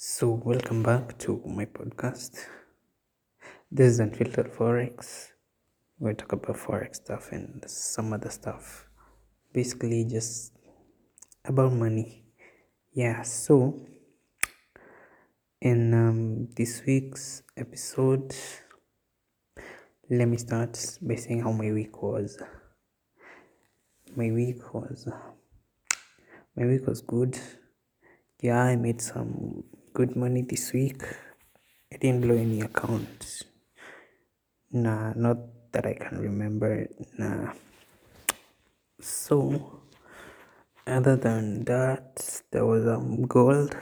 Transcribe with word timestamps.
So, 0.00 0.30
welcome 0.30 0.84
back 0.84 1.18
to 1.18 1.42
my 1.44 1.64
podcast. 1.64 2.38
This 3.68 3.94
is 3.94 3.98
Unfiltered 3.98 4.52
Forex. 4.52 5.32
We 5.98 6.14
talk 6.14 6.34
about 6.34 6.56
Forex 6.56 6.94
stuff 7.02 7.32
and 7.32 7.64
some 7.68 8.12
other 8.12 8.30
stuff. 8.30 8.86
Basically, 9.52 10.04
just 10.04 10.52
about 11.44 11.72
money. 11.72 12.22
Yeah, 12.92 13.22
so 13.22 13.88
in 15.60 15.92
um, 15.92 16.48
this 16.54 16.80
week's 16.86 17.42
episode, 17.56 18.36
let 20.08 20.28
me 20.28 20.36
start 20.36 20.78
by 21.02 21.16
saying 21.16 21.40
how 21.42 21.50
my 21.50 21.72
week 21.72 22.00
was. 22.00 22.40
My 24.14 24.30
week 24.30 24.72
was 24.72 25.08
my 26.56 26.66
week 26.66 26.86
was 26.86 27.00
good. 27.00 27.36
Yeah, 28.40 28.62
I 28.62 28.76
made 28.76 29.00
some 29.00 29.64
good 29.92 30.16
money 30.16 30.42
this 30.42 30.72
week. 30.72 31.02
I 31.92 31.96
didn't 31.96 32.22
blow 32.22 32.36
any 32.36 32.60
accounts. 32.60 33.44
Nah, 34.70 35.12
not 35.14 35.38
that 35.72 35.86
I 35.86 35.94
can 35.94 36.18
remember. 36.18 36.86
Nah. 37.18 37.52
So, 39.00 39.80
other 40.86 41.16
than 41.16 41.64
that, 41.64 42.42
there 42.50 42.66
was 42.66 42.86
um 42.86 43.22
gold. 43.22 43.74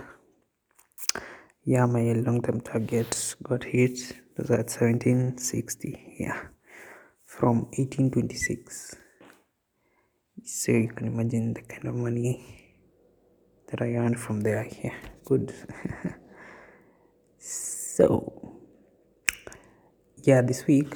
Yeah, 1.64 1.86
my 1.86 2.12
long-term 2.12 2.60
target 2.60 3.34
got 3.42 3.64
hit. 3.64 3.98
It 3.98 4.38
was 4.38 4.50
at 4.50 4.70
1760. 4.70 6.16
Yeah, 6.20 6.40
from 7.24 7.66
1826. 7.74 8.94
So 10.44 10.72
you 10.72 10.88
can 10.88 11.08
imagine 11.08 11.54
the 11.54 11.62
kind 11.62 11.86
of 11.86 11.96
money 11.96 12.44
that 13.68 13.82
I 13.82 13.94
earned 13.94 14.20
from 14.20 14.42
there. 14.42 14.68
Yeah, 14.84 14.94
good. 15.26 15.52
so 17.38 18.58
yeah, 20.22 20.40
this 20.40 20.64
week 20.68 20.94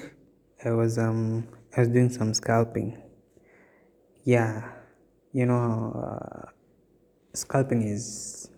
I 0.64 0.70
was 0.70 0.98
um 0.98 1.48
I 1.76 1.80
was 1.80 1.88
doing 1.88 2.10
some 2.10 2.32
scalping. 2.32 3.02
Yeah, 4.22 4.70
you 5.32 5.46
know, 5.46 5.92
uh, 6.04 6.50
scalping 7.34 7.82
is 7.82 8.50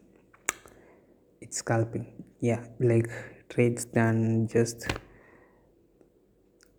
it's 1.41 1.57
scalping. 1.57 2.23
Yeah, 2.41 2.65
like 2.79 3.09
trades 3.49 3.87
done 3.87 4.49
just 4.53 4.87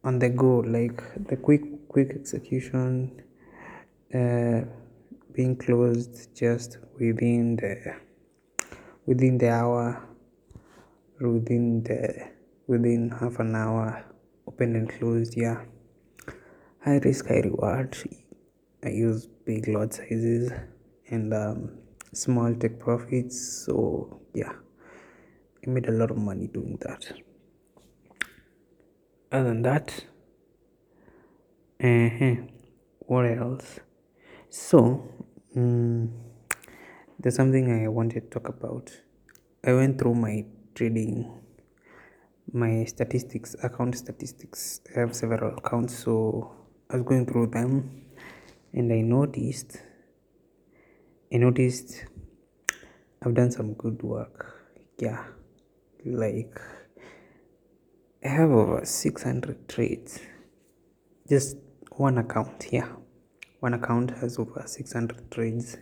on 0.03 0.19
the 0.19 0.29
go, 0.29 0.59
like 0.59 1.01
the 1.27 1.35
quick 1.35 1.87
quick 1.87 2.11
execution. 2.13 3.23
Uh, 4.13 4.61
being 5.33 5.57
closed 5.57 6.29
just 6.35 6.77
within 6.99 7.55
the 7.55 7.95
within 9.05 9.37
the 9.37 9.49
hour 9.49 10.07
within 11.19 11.83
the 11.83 12.29
within 12.67 13.09
half 13.09 13.39
an 13.39 13.55
hour 13.55 14.05
open 14.47 14.75
and 14.75 14.89
closed 14.89 15.35
yeah. 15.37 15.61
High 16.83 16.97
risk 16.97 17.27
high 17.27 17.39
reward. 17.39 17.97
I 18.83 18.89
use 18.89 19.27
big 19.45 19.67
lot 19.67 19.93
sizes 19.93 20.51
and 21.09 21.33
um, 21.33 21.77
small 22.13 22.53
take 22.55 22.79
profits 22.79 23.65
so 23.65 24.19
yeah. 24.33 24.53
I 25.65 25.69
made 25.69 25.87
a 25.87 25.91
lot 25.91 26.11
of 26.11 26.17
money 26.17 26.47
doing 26.47 26.77
that. 26.81 27.13
Other 29.31 29.45
than 29.45 29.61
that 29.63 30.05
uh-huh. 31.81 32.35
what 32.99 33.25
else? 33.25 33.79
So 34.49 35.09
Mm, 35.55 36.09
there's 37.23 37.35
something 37.35 37.71
I 37.71 37.87
wanted 37.87 38.29
to 38.29 38.39
talk 38.39 38.49
about. 38.49 38.91
I 39.65 39.73
went 39.73 39.97
through 39.97 40.15
my 40.15 40.45
trading, 40.75 41.31
my 42.51 42.83
statistics, 42.83 43.55
account 43.63 43.97
statistics. 43.97 44.81
I 44.95 44.99
have 44.99 45.15
several 45.15 45.57
accounts, 45.57 45.97
so 45.97 46.53
I 46.89 46.97
was 46.97 47.05
going 47.05 47.25
through 47.25 47.47
them 47.47 48.03
and 48.73 48.91
I 48.91 49.01
noticed, 49.01 49.77
I 51.33 51.37
noticed 51.37 52.05
I've 53.25 53.33
done 53.33 53.51
some 53.51 53.73
good 53.73 54.03
work. 54.03 54.69
Yeah, 54.99 55.23
like 56.05 56.59
I 58.23 58.27
have 58.27 58.51
over 58.51 58.85
600 58.85 59.69
trades, 59.69 60.19
just 61.27 61.55
one 61.95 62.17
account. 62.17 62.67
Yeah 62.69 62.89
one 63.63 63.75
account 63.75 64.11
has 64.17 64.37
over 64.37 64.61
600 64.65 65.31
trades. 65.31 65.77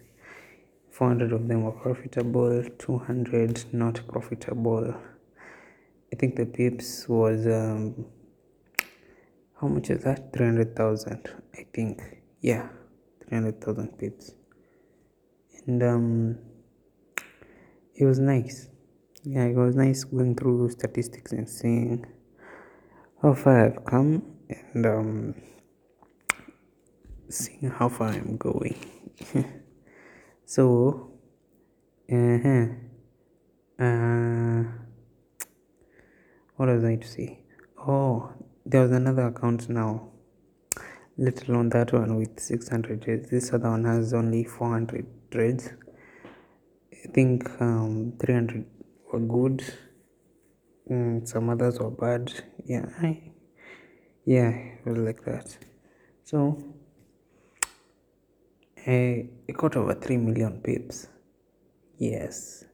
400 0.91 1.31
of 1.31 1.47
them 1.47 1.63
were 1.63 1.72
profitable, 1.72 2.63
200 2.78 3.74
not 3.74 4.06
profitable. 4.07 4.94
I 6.13 6.16
think 6.18 6.35
the 6.35 6.46
pips 6.46 7.07
was 7.07 7.47
um, 7.47 8.06
how 9.59 9.68
much 9.68 9.90
is 9.90 10.03
that? 10.03 10.34
300,000, 10.34 11.29
I 11.56 11.66
think. 11.74 12.02
Yeah, 12.41 12.68
300,000 13.29 13.97
pips. 13.97 14.34
And 15.66 15.81
um, 15.81 16.38
it 17.96 18.06
was 18.06 18.19
nice. 18.19 18.68
Yeah, 19.23 19.46
it 19.46 19.56
was 19.56 19.75
nice 19.75 20.03
going 20.03 20.35
through 20.35 20.72
statistics 20.72 21.31
and 21.31 21.47
seeing 21.47 22.06
how 23.22 23.35
far 23.35 23.66
I've 23.68 23.85
come 23.85 24.23
and 24.50 24.85
um, 24.85 25.35
seeing 27.29 27.72
how 27.72 27.88
far 27.88 28.09
I'm 28.09 28.35
going. 28.35 28.75
so, 30.51 31.12
uh-huh. 32.12 32.66
uh, 33.79 34.63
what 36.57 36.67
was 36.67 36.84
I 36.84 36.97
to 36.97 37.07
say? 37.07 37.39
Oh, 37.79 38.34
there 38.66 38.81
was 38.81 38.91
another 38.91 39.28
account 39.28 39.69
now. 39.69 40.09
Let 41.17 41.47
alone 41.47 41.69
that 41.69 41.94
one 41.94 42.17
with 42.17 42.38
600 42.38 43.01
trades. 43.01 43.29
This 43.29 43.53
other 43.53 43.69
one 43.69 43.85
has 43.85 44.13
only 44.13 44.44
400 44.44 45.07
trades. 45.31 45.69
I 46.91 47.07
think 47.13 47.50
um, 47.61 48.11
300 48.19 48.66
were 49.09 49.19
good. 49.22 49.63
Mm, 50.90 51.25
some 51.25 51.50
others 51.50 51.79
were 51.79 51.91
bad. 51.91 52.29
Yeah, 52.66 52.90
yeah, 54.25 54.50
it 54.50 54.85
was 54.85 54.97
like 54.97 55.23
that. 55.23 55.57
So 56.25 56.61
I 58.88 59.28
got 59.53 59.75
over 59.75 59.94
3 59.94 60.18
million 60.18 60.59
pips. 60.62 61.08
Yes. 62.00 62.66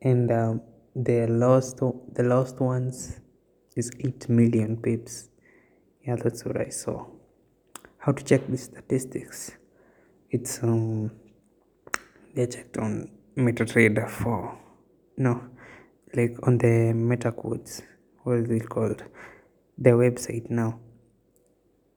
And 0.00 0.30
um, 0.30 0.62
the 0.94 1.26
last 1.26 1.76
the 1.78 2.22
last 2.22 2.60
ones 2.60 3.20
is 3.74 3.90
8 4.00 4.30
million 4.30 4.78
pips. 4.78 5.28
Yeah, 6.06 6.16
that's 6.16 6.44
what 6.46 6.58
I 6.58 6.70
saw. 6.70 7.06
How 7.98 8.12
to 8.12 8.24
check 8.24 8.46
the 8.48 8.56
statistics? 8.56 9.52
It's 10.30 10.62
um 10.62 11.10
they 12.34 12.46
checked 12.46 12.78
on 12.78 13.10
MetaTrader 13.36 14.08
4. 14.08 14.58
No, 15.18 15.42
like 16.14 16.36
on 16.44 16.56
the 16.56 16.94
MetaQuotes. 16.94 17.82
What 18.22 18.38
is 18.38 18.50
it 18.50 18.68
called? 18.68 19.02
The 19.76 19.90
website 19.90 20.48
now. 20.48 20.80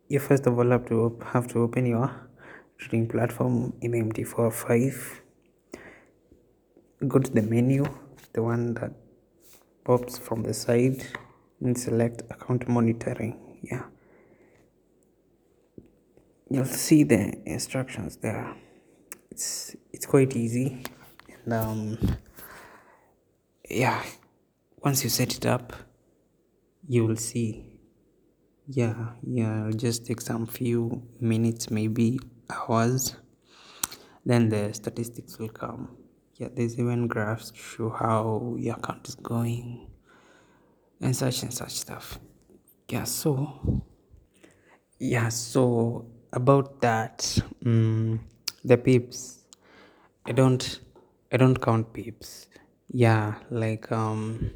You 0.10 0.20
first 0.20 0.48
of 0.48 0.58
all 0.60 0.70
have 0.72 0.86
to 0.88 1.18
have 1.32 1.48
to 1.50 1.60
open 1.60 1.86
your 1.86 2.29
trading 2.80 3.08
platform 3.08 3.74
in 3.82 3.92
MT45 3.92 5.20
go 7.08 7.20
to 7.20 7.32
the 7.32 7.42
menu 7.42 7.86
the 8.34 8.42
one 8.42 8.74
that 8.74 8.92
pops 9.84 10.18
from 10.18 10.44
the 10.44 10.54
side 10.54 11.06
and 11.62 11.78
select 11.78 12.22
account 12.32 12.68
monitoring 12.68 13.50
yeah. 13.62 13.84
You'll 16.50 16.66
see 16.66 17.04
the 17.04 17.38
instructions 17.46 18.18
there. 18.18 18.56
It's 19.32 19.76
it's 19.94 20.06
quite 20.06 20.36
easy 20.36 20.84
and 21.46 21.54
um 21.54 21.98
yeah. 23.70 24.02
Once 24.84 25.04
you 25.04 25.10
set 25.10 25.36
it 25.36 25.46
up 25.46 25.74
you 26.88 27.06
will 27.06 27.18
see. 27.18 27.66
Yeah 28.68 29.14
yeah 29.24 29.70
just 29.76 30.06
take 30.06 30.22
some 30.22 30.46
few 30.46 31.04
minutes 31.20 31.70
maybe 31.70 32.20
hours 32.50 33.16
then 34.26 34.50
the 34.50 34.74
statistics 34.74 35.40
will 35.40 35.50
come. 35.50 35.96
Yeah 36.36 36.50
there's 36.54 36.80
even 36.80 37.08
graphs 37.08 37.52
to 37.52 37.58
show 37.58 37.90
how 37.90 38.56
your 38.58 38.76
account 38.76 39.08
is 39.08 39.16
going 39.16 39.88
and 41.02 41.16
such 41.16 41.44
and 41.44 41.54
such 41.54 41.72
stuff. 41.72 42.20
Yeah 42.90 43.04
so 43.04 43.84
yeah 45.00 45.30
so 45.30 46.06
about 46.34 46.82
that 46.82 47.42
um, 47.66 48.20
the 48.66 48.78
pips 48.78 49.46
i 50.26 50.32
don't 50.34 50.82
i 51.32 51.38
don't 51.38 51.62
count 51.62 51.94
pips 51.94 52.48
yeah 52.90 53.36
like 53.50 53.90
um 53.94 54.52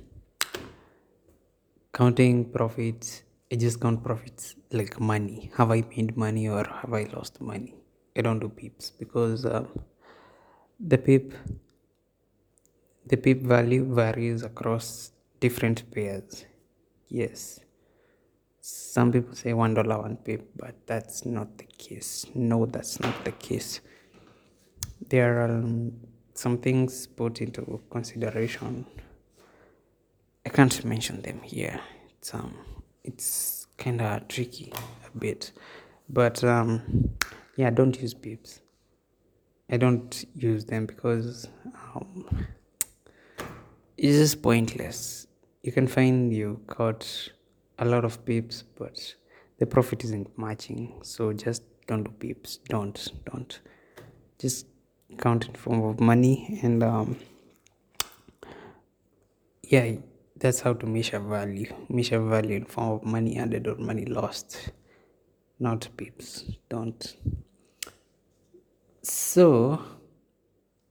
counting 1.94 2.44
profits 2.52 3.24
i 3.52 3.56
just 3.56 3.80
count 3.80 4.04
profits 4.04 4.56
like 4.72 5.00
money. 5.00 5.50
Have 5.58 5.72
i 5.72 5.82
made 5.96 6.18
money 6.18 6.50
or 6.50 6.66
have 6.66 6.94
i 6.94 7.04
lost 7.14 7.40
money 7.40 7.74
I 8.16 8.22
don't 8.22 8.40
do 8.40 8.50
pips 8.50 8.92
because 8.92 9.46
uh, 9.46 9.66
the 10.80 10.98
pip 10.98 11.34
the 13.06 13.18
pip 13.18 13.42
value 13.42 13.94
varies 13.94 14.44
across 14.44 15.12
different 15.40 15.92
pairs. 15.92 16.46
Yes. 17.10 17.60
Some 18.62 19.12
people 19.12 19.36
say 19.36 19.54
one 19.54 19.74
dollar 19.74 20.00
one 20.00 20.18
pip, 20.18 20.50
but 20.56 20.76
that's 20.86 21.26
not 21.26 21.58
the 21.58 21.66
case. 21.66 22.26
No, 22.34 22.66
that's 22.66 23.00
not 23.00 23.26
the 23.26 23.34
case. 23.34 23.82
There 25.10 25.42
are 25.42 25.52
um, 25.52 25.92
some 26.34 26.60
things 26.60 27.08
put 27.08 27.42
into 27.42 27.82
consideration. 27.90 28.86
I 30.46 30.50
can't 30.50 30.86
mention 30.86 31.22
them 31.22 31.42
here. 31.42 31.80
It's 32.18 32.34
um, 32.34 32.54
it's 33.04 33.68
kind 33.78 34.02
of 34.02 34.28
tricky 34.30 34.72
a 35.06 35.18
bit, 35.18 35.52
but 36.08 36.42
um, 36.44 37.10
yeah, 37.56 37.70
don't 37.70 38.00
use 38.02 38.14
pips. 38.14 38.62
I 39.70 39.78
don't 39.78 40.26
use 40.36 40.66
them 40.66 40.86
because 40.86 41.48
um, 41.96 42.48
it's 43.98 44.18
just 44.18 44.42
pointless. 44.42 45.28
You 45.62 45.72
can 45.72 45.88
find 45.88 46.34
you 46.34 46.62
got 46.68 47.08
a 47.80 47.86
lot 47.86 48.06
of 48.06 48.26
pips, 48.26 48.64
but 48.78 49.16
the 49.60 49.66
profit 49.66 50.04
isn't 50.04 50.38
matching. 50.38 51.00
So 51.04 51.34
just 51.34 51.64
don't 51.88 52.04
do 52.04 52.12
pips. 52.12 52.58
Don't, 52.70 53.12
don't. 53.32 53.60
Just 54.40 54.68
count 55.18 55.48
in 55.48 55.54
form 55.54 55.84
of 55.84 56.00
money 56.00 56.60
and 56.64 56.84
um, 56.84 57.18
yeah, 59.64 59.96
that's 60.36 60.60
how 60.60 60.74
to 60.74 60.86
measure 60.86 61.20
value. 61.20 61.74
Measure 61.90 62.20
value 62.20 62.58
in 62.58 62.66
form 62.66 62.92
of 62.92 63.04
money 63.04 63.38
added 63.38 63.68
or 63.68 63.76
money 63.76 64.06
lost, 64.06 64.72
not 65.60 65.88
pips. 65.98 66.44
Don't. 66.70 67.16
So, 69.04 69.82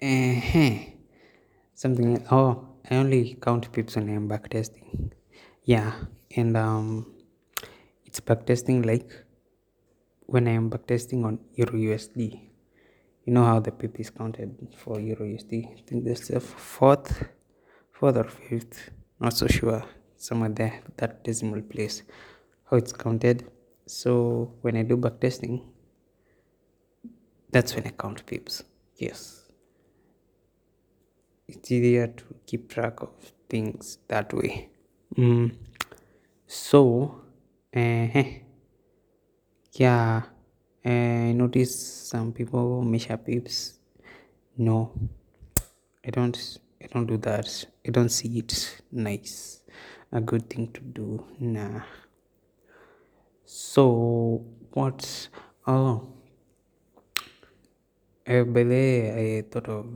uh-huh. 0.02 0.74
something. 1.72 2.22
Oh, 2.30 2.68
I 2.90 2.96
only 2.96 3.38
count 3.40 3.72
pips 3.72 3.96
when 3.96 4.10
I'm 4.10 4.28
backtesting. 4.28 5.12
Yeah, 5.64 5.94
and 6.36 6.54
um, 6.54 7.14
it's 8.04 8.20
backtesting 8.20 8.84
like 8.84 9.10
when 10.26 10.46
I 10.46 10.50
am 10.50 10.68
backtesting 10.68 11.24
on 11.24 11.38
Euro 11.54 11.72
USD. 11.72 12.50
You 13.24 13.32
know 13.32 13.44
how 13.46 13.60
the 13.60 13.72
pip 13.72 13.98
is 13.98 14.10
counted 14.10 14.58
for 14.76 15.00
Euro 15.00 15.24
USD. 15.24 15.72
I 15.72 15.80
think 15.86 16.04
this 16.04 16.28
the 16.28 16.40
fourth, 16.40 17.24
fourth 17.92 18.16
or 18.18 18.24
fifth. 18.24 18.90
Not 19.20 19.32
so 19.32 19.46
sure. 19.46 19.84
Somewhere 20.18 20.50
there, 20.50 20.82
that 20.98 21.24
decimal 21.24 21.62
place, 21.62 22.02
how 22.70 22.76
it's 22.76 22.92
counted. 22.92 23.50
So 23.86 24.52
when 24.60 24.76
I 24.76 24.82
do 24.82 24.98
backtesting, 24.98 25.62
that's 27.52 27.74
when 27.74 27.86
I 27.86 27.90
count 27.90 28.26
pips. 28.26 28.64
Yes. 28.96 29.42
It's 31.46 31.70
easier 31.70 32.08
to 32.08 32.24
keep 32.46 32.70
track 32.70 33.02
of 33.02 33.10
things 33.48 33.98
that 34.08 34.32
way. 34.32 34.70
Mm. 35.16 35.54
So, 36.46 37.22
uh, 37.76 38.22
yeah, 39.72 40.22
I 40.84 41.32
notice 41.34 42.08
some 42.08 42.32
people 42.32 42.82
measure 42.82 43.16
pips. 43.18 43.74
No, 44.56 44.92
I 46.04 46.10
don't. 46.10 46.58
I 46.82 46.86
don't 46.86 47.06
do 47.06 47.16
that. 47.18 47.66
I 47.86 47.90
don't 47.90 48.08
see 48.08 48.38
it 48.38 48.82
nice. 48.90 49.62
A 50.10 50.20
good 50.20 50.50
thing 50.50 50.72
to 50.72 50.80
do. 50.80 51.24
Nah. 51.38 51.82
So 53.44 54.44
what? 54.72 55.28
Oh, 55.66 56.12
uh, 58.26 58.44
by 58.44 58.62
the 58.62 58.70
way, 58.70 59.38
I 59.38 59.42
thought 59.42 59.68
of 59.68 59.86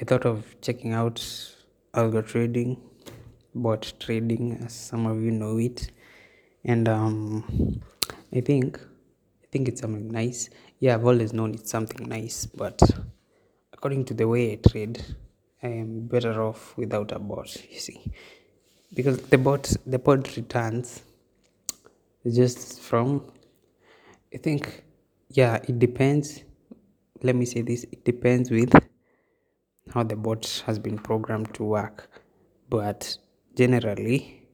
I 0.00 0.04
thought 0.04 0.26
of 0.26 0.44
checking 0.60 0.92
out 0.92 1.16
algo 1.94 2.26
trading, 2.26 2.80
bot 3.54 3.92
trading, 4.00 4.58
as 4.64 4.72
some 4.72 5.06
of 5.06 5.22
you 5.22 5.30
know 5.30 5.58
it, 5.58 5.90
and 6.64 6.88
um, 6.88 7.80
I 8.32 8.40
think 8.40 8.80
I 9.42 9.46
think 9.50 9.68
it's 9.68 9.80
something 9.80 10.08
nice. 10.08 10.50
Yeah, 10.80 10.94
I've 10.94 11.06
always 11.06 11.32
known 11.32 11.54
it's 11.54 11.70
something 11.70 12.08
nice, 12.08 12.46
but 12.46 12.80
according 13.72 14.04
to 14.06 14.14
the 14.14 14.26
way 14.26 14.52
I 14.52 14.68
trade, 14.68 15.04
I 15.62 15.68
am 15.68 16.06
better 16.06 16.42
off 16.42 16.76
without 16.76 17.12
a 17.12 17.18
bot. 17.18 17.56
You 17.70 17.78
see, 17.78 18.12
because 18.94 19.18
the 19.22 19.38
bot 19.38 19.76
the 19.86 19.98
bot 19.98 20.36
returns 20.36 21.02
just 22.28 22.80
from 22.80 23.22
I 24.34 24.38
think 24.38 24.84
yeah 25.30 25.56
it 25.56 25.78
depends 25.78 26.42
let 27.22 27.34
me 27.36 27.44
say 27.44 27.62
this 27.62 27.84
it 27.84 28.04
depends 28.04 28.50
with 28.50 28.72
how 29.92 30.02
the 30.02 30.16
bot 30.16 30.62
has 30.66 30.78
been 30.78 30.98
programmed 30.98 31.52
to 31.54 31.64
work. 31.64 32.10
But 32.68 33.16
generally 33.56 34.46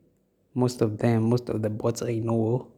most 0.54 0.80
of 0.80 0.98
them 0.98 1.24
most 1.24 1.48
of 1.48 1.60
the 1.60 1.68
bots 1.68 2.00
i 2.00 2.14
know 2.14 2.68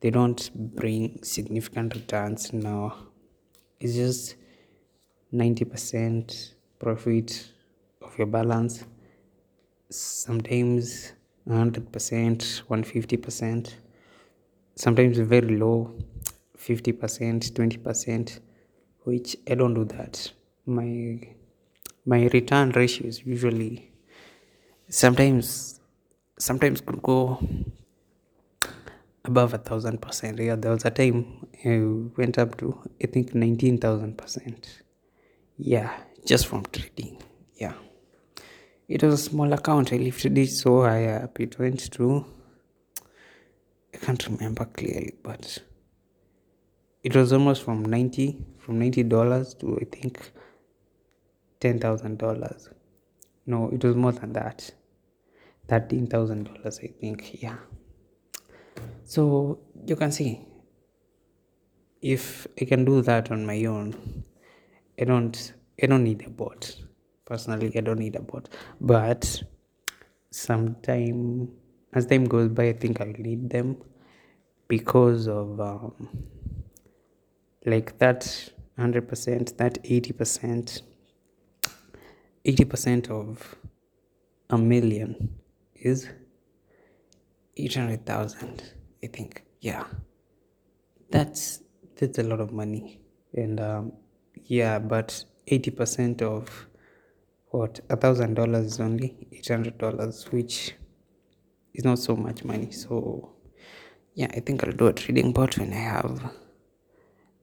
they 0.00 0.10
don't 0.10 0.50
bring 0.74 1.22
significant 1.22 1.94
returns 1.94 2.52
now. 2.52 2.94
It's 3.80 3.94
just 3.94 4.36
90% 5.32 6.54
profit 6.78 7.50
of 8.02 8.16
your 8.18 8.26
balance 8.26 8.84
sometimes 9.88 11.12
100% 11.48 11.90
150% 11.90 13.74
sometimes 14.74 15.18
very 15.18 15.56
low 15.56 15.96
50% 16.58 17.52
20% 17.52 18.40
which 19.04 19.36
I 19.48 19.54
don't 19.54 19.74
do 19.74 19.84
that. 19.84 20.32
My 20.66 21.20
my 22.06 22.26
return 22.26 22.70
ratio 22.70 23.06
is 23.06 23.24
usually 23.24 23.90
sometimes 24.88 25.80
sometimes 26.38 26.80
could 26.80 27.02
go 27.02 27.38
above 29.24 29.54
a 29.54 29.58
thousand 29.58 30.00
percent. 30.02 30.38
Yeah, 30.38 30.56
there 30.56 30.72
was 30.72 30.84
a 30.84 30.90
time 30.90 31.46
I 31.64 31.80
went 32.16 32.38
up 32.38 32.56
to 32.58 32.78
I 33.02 33.06
think 33.06 33.34
nineteen 33.34 33.78
thousand 33.78 34.18
percent. 34.18 34.82
Yeah, 35.56 35.92
just 36.26 36.46
from 36.46 36.64
trading. 36.72 37.22
Yeah. 37.56 37.74
It 38.88 39.02
was 39.02 39.14
a 39.14 39.18
small 39.18 39.52
account. 39.52 39.92
I 39.92 39.96
lifted 39.96 40.36
it 40.36 40.48
so 40.48 40.82
high 40.82 41.06
up. 41.06 41.40
It 41.40 41.58
went 41.58 41.90
to 41.92 42.26
I 43.94 43.96
can't 43.98 44.26
remember 44.26 44.64
clearly, 44.64 45.14
but 45.22 45.58
it 47.04 47.14
was 47.14 47.32
almost 47.32 47.62
from 47.62 47.84
90 47.84 48.44
from 48.58 48.78
90 48.78 49.02
dollars 49.04 49.54
to 49.54 49.78
i 49.80 49.84
think 49.84 50.32
10000 51.60 52.18
dollars. 52.18 52.68
No 53.46 53.68
it 53.70 53.82
was 53.84 53.96
more 53.96 54.12
than 54.12 54.32
that. 54.32 54.70
13000 55.68 56.44
dollars 56.44 56.80
i 56.82 56.88
think 57.00 57.42
yeah. 57.42 57.56
So 59.04 59.60
you 59.86 59.96
can 59.96 60.12
see 60.12 60.46
if 62.02 62.46
i 62.60 62.64
can 62.64 62.84
do 62.84 63.00
that 63.02 63.30
on 63.30 63.46
my 63.46 63.64
own 63.64 63.94
i 65.00 65.04
don't 65.04 65.54
i 65.82 65.86
don't 65.86 66.04
need 66.04 66.22
a 66.26 66.30
bot. 66.30 66.74
Personally 67.24 67.72
i 67.76 67.80
don't 67.80 67.98
need 67.98 68.16
a 68.16 68.20
bot. 68.22 68.48
But 68.80 69.42
sometime 70.30 71.48
as 71.92 72.06
time 72.06 72.24
goes 72.24 72.48
by 72.48 72.68
i 72.68 72.72
think 72.72 73.00
i'll 73.00 73.06
need 73.06 73.48
them 73.50 73.76
because 74.68 75.28
of 75.28 75.60
um, 75.60 75.92
like 77.64 77.98
that 77.98 78.50
100% 78.78 79.56
that 79.56 79.82
80% 79.84 80.82
80% 82.46 83.10
of 83.10 83.56
a 84.50 84.58
million 84.58 85.30
is 85.74 86.08
800,000 87.56 88.62
I 89.02 89.06
think. 89.06 89.44
Yeah. 89.60 89.84
That's 91.10 91.60
that's 91.96 92.18
a 92.18 92.22
lot 92.22 92.40
of 92.40 92.52
money. 92.52 93.00
And 93.34 93.60
um, 93.60 93.92
yeah 94.46 94.78
but 94.78 95.24
80% 95.50 96.22
of 96.22 96.66
what? 97.48 97.80
A 97.88 97.96
thousand 97.96 98.34
dollars 98.34 98.66
is 98.66 98.80
only 98.80 99.28
800 99.32 99.78
dollars 99.78 100.26
which 100.32 100.74
is 101.72 101.84
not 101.84 101.98
so 101.98 102.16
much 102.16 102.44
money. 102.44 102.70
So 102.72 103.32
yeah 104.14 104.28
I 104.34 104.40
think 104.40 104.64
I'll 104.64 104.72
do 104.72 104.88
a 104.88 104.92
trading 104.92 105.32
bot 105.32 105.56
when 105.56 105.72
I 105.72 105.76
have 105.76 106.30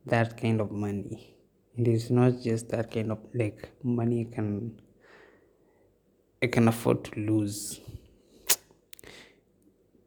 that 0.06 0.40
kind 0.40 0.62
of 0.62 0.72
money. 0.72 1.36
It 1.78 1.88
is 1.88 2.12
not 2.12 2.42
just 2.42 2.70
that 2.70 2.92
kind 2.92 3.12
of 3.12 3.20
like 3.34 3.72
money 3.84 4.28
I 4.30 4.36
can 4.36 4.82
I 6.44 6.48
can 6.48 6.68
afford 6.68 7.04
to 7.06 7.20
lose. 7.20 7.80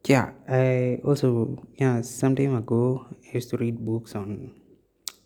Yeah 0.05 0.31
I 0.47 1.01
also 1.03 1.63
yeah 1.75 2.01
some 2.01 2.35
time 2.35 2.55
ago 2.55 3.07
I 3.27 3.35
used 3.35 3.49
to 3.49 3.57
read 3.57 3.83
books 3.83 4.15
on 4.15 4.61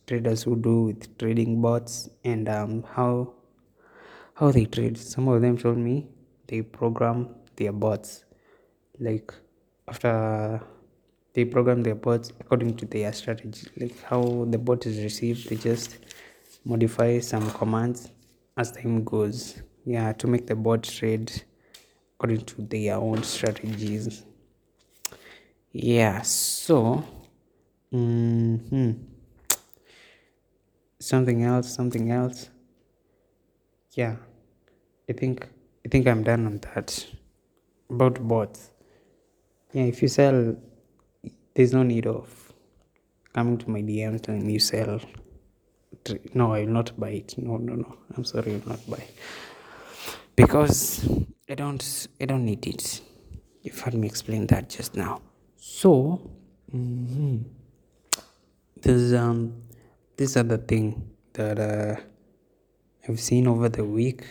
traders 0.08 0.44
who 0.44 0.56
do 0.56 0.84
with 0.84 1.18
trading 1.18 1.62
bots 1.62 2.10
and 2.24 2.50
um, 2.50 2.84
how 2.84 3.34
how 4.34 4.52
they 4.52 4.66
trade. 4.66 4.98
Some 4.98 5.28
of 5.28 5.42
them 5.42 5.58
told 5.58 5.78
me 5.78 6.08
they 6.48 6.62
program 6.62 7.36
their 7.58 7.74
bots 7.74 8.24
like 9.00 9.34
after 9.88 10.62
they 11.40 11.46
program 11.56 11.82
their 11.88 11.96
bots 11.96 12.32
according 12.40 12.76
to 12.76 12.86
their 12.86 13.12
strategy 13.14 13.68
like 13.82 14.04
how 14.04 14.22
the 14.54 14.58
bot 14.70 14.86
is 14.92 15.02
received 15.10 15.50
they 15.50 15.56
just 15.56 16.00
modify 16.66 17.20
some 17.20 17.50
commands 17.52 18.12
as 18.58 18.72
time 18.72 19.04
goes. 19.04 19.62
Yeah, 19.86 20.12
to 20.14 20.28
make 20.28 20.46
the 20.48 20.56
board 20.56 20.84
trade 20.84 21.44
according 22.16 22.46
to 22.46 22.62
their 22.62 22.96
own 22.96 23.24
strategies. 23.24 24.24
Yeah, 25.72 26.22
so 26.22 27.04
mm-hmm. 27.94 28.92
something 31.00 31.44
else, 31.44 31.74
something 31.74 32.12
else. 32.12 32.50
Yeah, 33.94 34.18
I 35.10 35.14
think 35.14 35.48
I 35.86 35.90
think 35.90 36.08
I'm 36.08 36.24
done 36.24 36.46
on 36.46 36.58
that. 36.60 37.08
About 37.90 38.28
bots. 38.28 38.72
Yeah, 39.74 39.84
if 39.84 40.02
you 40.02 40.08
sell, 40.08 40.56
there's 41.60 41.74
no 41.74 41.84
need 41.84 42.08
of 42.08 42.54
coming 43.34 43.58
to 43.58 43.70
my 43.70 43.82
DMs 43.82 44.22
telling 44.22 44.50
you 44.50 44.60
sell. 44.60 45.02
No, 46.34 46.54
I 46.54 46.62
will 46.62 46.70
not 46.70 46.98
buy 46.98 47.10
it. 47.10 47.38
No, 47.38 47.58
no, 47.58 47.76
no. 47.76 47.98
I'm 48.16 48.24
sorry, 48.24 48.54
I 48.54 48.58
will 48.60 48.70
not 48.70 48.90
buy. 48.90 49.04
Because 50.38 51.06
I 51.50 51.56
don't, 51.56 52.08
I 52.22 52.24
don't 52.24 52.46
need 52.46 52.66
it. 52.66 53.02
You've 53.62 53.78
heard 53.78 53.96
me 53.96 54.08
explain 54.08 54.48
that 54.48 54.70
just 54.70 54.96
now. 54.96 55.22
So, 55.58 56.32
mm-hmm. 56.74 57.40
there's 58.82 59.12
um, 59.12 59.62
this 60.16 60.38
other 60.38 60.60
thing 60.60 61.10
that 61.34 61.60
uh, 61.60 62.00
I've 63.06 63.20
seen 63.20 63.48
over 63.48 63.68
the 63.68 63.84
week, 63.84 64.24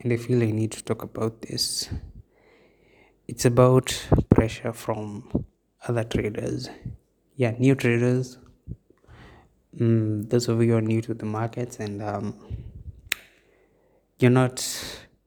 and 0.00 0.12
I 0.12 0.18
feel 0.18 0.42
I 0.42 0.50
need 0.50 0.72
to 0.72 0.84
talk 0.84 1.02
about 1.02 1.40
this. 1.40 1.88
It's 3.26 3.46
about 3.46 4.06
pressure 4.28 4.74
from 4.74 5.46
other 5.86 6.04
traders. 6.04 6.68
Yeah, 7.36 7.52
new 7.58 7.74
traders. 7.74 8.38
Mm, 9.76 10.28
those 10.28 10.48
of 10.48 10.62
you 10.62 10.76
are 10.76 10.80
new 10.80 11.00
to 11.02 11.14
the 11.14 11.24
markets 11.24 11.78
and 11.78 12.02
um, 12.02 12.34
you're 14.18 14.30
not 14.30 14.64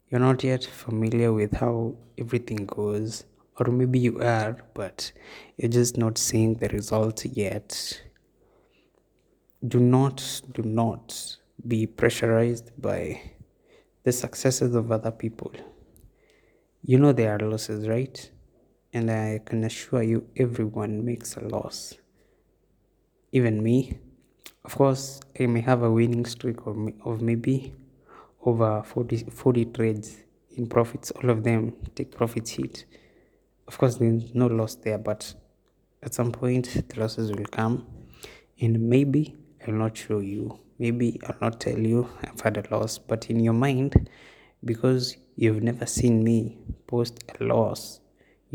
you're 0.09 0.19
not 0.19 0.43
yet 0.43 0.63
familiar 0.63 1.33
with 1.33 1.55
how 1.55 1.95
everything 2.17 2.65
goes, 2.67 3.25
or 3.59 3.71
maybe 3.71 3.97
you 3.97 4.21
are, 4.21 4.57
but 4.73 5.11
you're 5.57 5.71
just 5.71 5.97
not 5.97 6.17
seeing 6.17 6.53
the 6.55 6.69
results 6.69 7.25
yet. 7.25 8.01
Do 9.67 9.79
not 9.79 10.41
do 10.53 10.61
not 10.61 11.37
be 11.67 11.87
pressurized 11.87 12.71
by 12.79 13.21
the 14.03 14.11
successes 14.11 14.75
of 14.75 14.91
other 14.91 15.09
people 15.11 15.51
you 16.87 16.99
know 16.99 17.11
there 17.11 17.35
are 17.35 17.39
losses, 17.39 17.87
right? 17.87 18.29
And 18.95 19.11
I 19.11 19.41
can 19.43 19.65
assure 19.65 20.03
you, 20.03 20.25
everyone 20.37 21.03
makes 21.03 21.35
a 21.35 21.41
loss. 21.41 21.95
Even 23.33 23.61
me. 23.61 23.99
Of 24.63 24.75
course, 24.75 25.19
I 25.37 25.47
may 25.47 25.59
have 25.59 25.83
a 25.83 25.91
winning 25.91 26.23
streak 26.23 26.65
of, 26.65 26.77
of 27.03 27.21
maybe 27.21 27.75
over 28.45 28.81
40, 28.83 29.25
40 29.31 29.65
trades 29.65 30.15
in 30.55 30.67
profits. 30.67 31.11
All 31.11 31.29
of 31.29 31.43
them 31.43 31.73
take 31.93 32.15
profits 32.15 32.51
hit. 32.51 32.85
Of 33.67 33.77
course, 33.77 33.97
there's 33.97 34.33
no 34.33 34.47
loss 34.47 34.75
there, 34.75 34.97
but 34.97 35.33
at 36.01 36.13
some 36.13 36.31
point, 36.31 36.87
the 36.87 36.97
losses 37.01 37.33
will 37.33 37.47
come. 37.47 37.85
And 38.61 38.79
maybe 38.79 39.35
I'll 39.67 39.73
not 39.73 39.97
show 39.97 40.21
you. 40.21 40.57
Maybe 40.79 41.19
I'll 41.27 41.35
not 41.41 41.59
tell 41.59 41.77
you 41.77 42.09
I've 42.23 42.39
had 42.39 42.55
a 42.55 42.63
loss, 42.73 42.97
but 42.97 43.29
in 43.29 43.41
your 43.41 43.53
mind, 43.55 44.09
because 44.63 45.17
you've 45.35 45.61
never 45.61 45.85
seen 45.85 46.23
me 46.23 46.59
post 46.87 47.25
a 47.37 47.43
loss, 47.43 47.99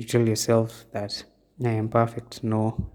you 0.01 0.07
tell 0.07 0.27
yourself 0.27 0.87
that 0.93 1.25
I 1.65 1.71
am 1.71 1.89
perfect. 1.89 2.43
No, 2.43 2.91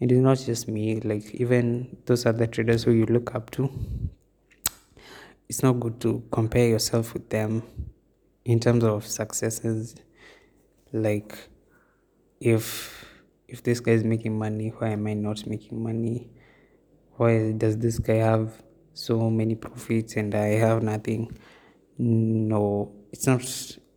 it 0.00 0.12
is 0.12 0.18
not 0.18 0.38
just 0.38 0.68
me, 0.68 1.00
like, 1.00 1.34
even 1.34 1.96
those 2.06 2.26
other 2.26 2.46
traders 2.46 2.84
who 2.84 2.92
you 2.92 3.06
look 3.06 3.34
up 3.34 3.50
to. 3.52 3.70
It's 5.48 5.62
not 5.62 5.80
good 5.80 6.00
to 6.00 6.24
compare 6.30 6.68
yourself 6.68 7.14
with 7.14 7.30
them 7.30 7.62
in 8.44 8.60
terms 8.60 8.84
of 8.84 9.06
successes. 9.06 9.94
Like, 10.92 11.36
if 12.40 13.04
if 13.48 13.62
this 13.62 13.80
guy 13.80 13.92
is 13.92 14.04
making 14.04 14.36
money, 14.38 14.68
why 14.76 14.90
am 14.90 15.06
I 15.06 15.14
not 15.14 15.46
making 15.46 15.82
money? 15.82 16.30
Why 17.16 17.52
does 17.52 17.78
this 17.78 17.98
guy 17.98 18.16
have 18.16 18.62
so 18.92 19.30
many 19.30 19.54
profits 19.54 20.16
and 20.16 20.34
I 20.34 20.48
have 20.58 20.82
nothing? 20.82 21.38
no 21.98 22.92
it's 23.10 23.26
not 23.26 23.40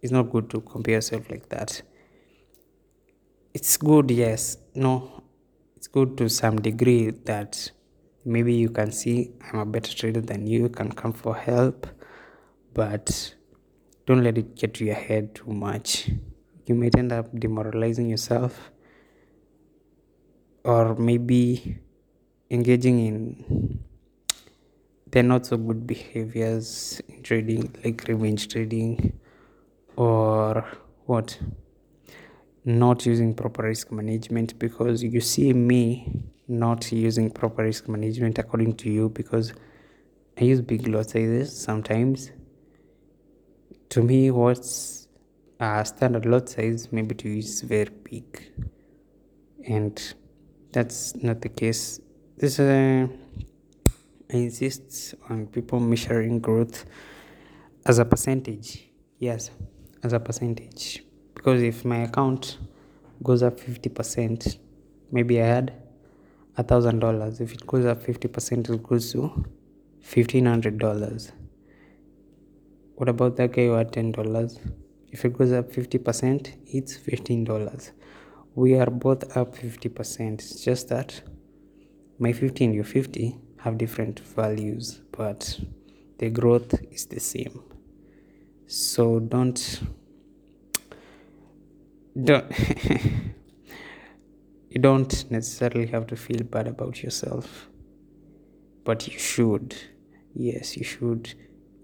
it's 0.01 0.11
not 0.11 0.29
good 0.29 0.49
to 0.49 0.61
compare 0.61 0.95
yourself 0.95 1.29
like 1.29 1.49
that 1.49 1.81
it's 3.53 3.77
good 3.77 4.11
yes. 4.11 4.57
No 4.75 5.23
it's 5.75 5.87
good 5.87 6.17
to 6.17 6.29
some 6.29 6.57
degree 6.61 7.11
that 7.25 7.71
maybe 8.25 8.53
you 8.53 8.69
can 8.69 8.91
see 8.91 9.31
i'm 9.45 9.59
a 9.59 9.65
better 9.65 9.95
trader 9.95 10.19
than 10.19 10.45
you 10.45 10.59
you 10.63 10.69
can 10.69 10.91
come 10.91 11.13
for 11.13 11.33
help 11.33 11.87
but 12.73 13.33
don't 14.09 14.23
let 14.23 14.39
it 14.39 14.55
get 14.55 14.73
to 14.73 14.85
your 14.85 14.95
head 14.95 15.35
too 15.35 15.51
much. 15.51 16.09
You 16.65 16.73
might 16.73 16.97
end 16.97 17.11
up 17.11 17.27
demoralizing 17.39 18.09
yourself 18.09 18.71
or 20.65 20.95
maybe 20.95 21.77
engaging 22.49 22.99
in 23.05 23.79
they're 25.11 25.21
not 25.21 25.45
so 25.45 25.57
good 25.57 25.85
behaviors 25.85 27.01
in 27.07 27.21
trading 27.21 27.71
like 27.83 28.03
revenge 28.07 28.47
trading 28.47 29.13
or 29.95 30.67
what 31.05 31.39
not 32.69 33.05
using 33.05 33.33
proper 33.33 33.63
risk 33.63 33.91
management 33.91 34.57
because 34.59 35.03
you 35.03 35.19
see 35.19 35.53
me 35.53 36.21
not 36.47 36.91
using 36.91 37.29
proper 37.31 37.63
risk 37.63 37.87
management 37.87 38.37
according 38.37 38.75
to 38.75 38.89
you 38.89 39.09
because 39.09 39.53
I 40.39 40.43
use 40.43 40.61
big 40.61 40.87
lot 40.87 41.09
sizes 41.09 41.57
sometimes. 41.59 42.31
To 43.89 44.03
me, 44.03 44.29
what's 44.29 45.07
a 45.59 45.83
standard 45.83 46.25
lot 46.25 46.47
size 46.47 46.91
maybe 46.91 47.15
to 47.15 47.29
use 47.29 47.61
very 47.61 47.89
big, 48.03 48.51
and 49.67 49.99
that's 50.71 51.15
not 51.15 51.41
the 51.41 51.49
case. 51.49 51.99
This 52.37 52.59
uh, 52.59 52.63
is 52.63 52.69
a 52.69 53.09
I 54.31 54.37
insist 54.37 55.15
on 55.27 55.47
people 55.47 55.79
measuring 55.79 56.39
growth 56.39 56.85
as 57.83 57.97
a 57.97 58.05
percentage. 58.05 58.87
Yes, 59.17 59.49
as 60.03 60.13
a 60.13 60.19
percentage. 60.19 61.03
Because 61.39 61.63
if 61.63 61.85
my 61.85 61.99
account 61.99 62.57
goes 63.23 63.43
up 63.43 63.57
50%, 63.57 64.57
maybe 65.09 65.41
I 65.41 65.45
had 65.45 65.71
a 66.57 66.63
thousand 66.63 66.99
dollars. 66.99 67.39
If 67.39 67.53
it 67.53 67.65
goes 67.65 67.85
up 67.85 68.03
50%, 68.03 68.69
it 68.69 68.83
goes 68.83 69.13
to 69.13 69.45
fifteen 70.01 70.47
hundred 70.47 70.79
dollars. 70.79 71.31
What 72.95 73.07
about 73.07 73.37
that 73.37 73.53
guy 73.53 73.67
who 73.67 73.71
had 73.71 73.93
ten 73.93 74.11
dollars? 74.11 74.59
If 75.13 75.23
it 75.23 75.37
goes 75.37 75.53
up 75.53 75.71
50%, 75.71 76.57
it's 76.67 76.97
fifteen 76.97 77.45
dollars. 77.45 77.93
We 78.55 78.77
are 78.77 78.89
both 78.89 79.37
up 79.37 79.55
50%. 79.55 80.33
It's 80.33 80.61
just 80.61 80.89
that 80.89 81.21
my 82.19 82.33
15, 82.33 82.73
you're 82.73 82.83
50 82.83 83.37
have 83.59 83.77
different 83.77 84.19
values, 84.19 84.99
but 85.13 85.57
the 86.17 86.29
growth 86.29 86.73
is 86.91 87.05
the 87.05 87.21
same. 87.21 87.63
So 88.67 89.21
don't 89.21 89.81
don't 92.15 92.51
you 94.69 94.79
don't 94.79 95.29
necessarily 95.31 95.87
have 95.87 96.07
to 96.07 96.15
feel 96.15 96.43
bad 96.43 96.67
about 96.67 97.03
yourself, 97.03 97.69
but 98.83 99.07
you 99.07 99.19
should. 99.19 99.75
Yes, 100.33 100.77
you 100.77 100.83
should. 100.83 101.33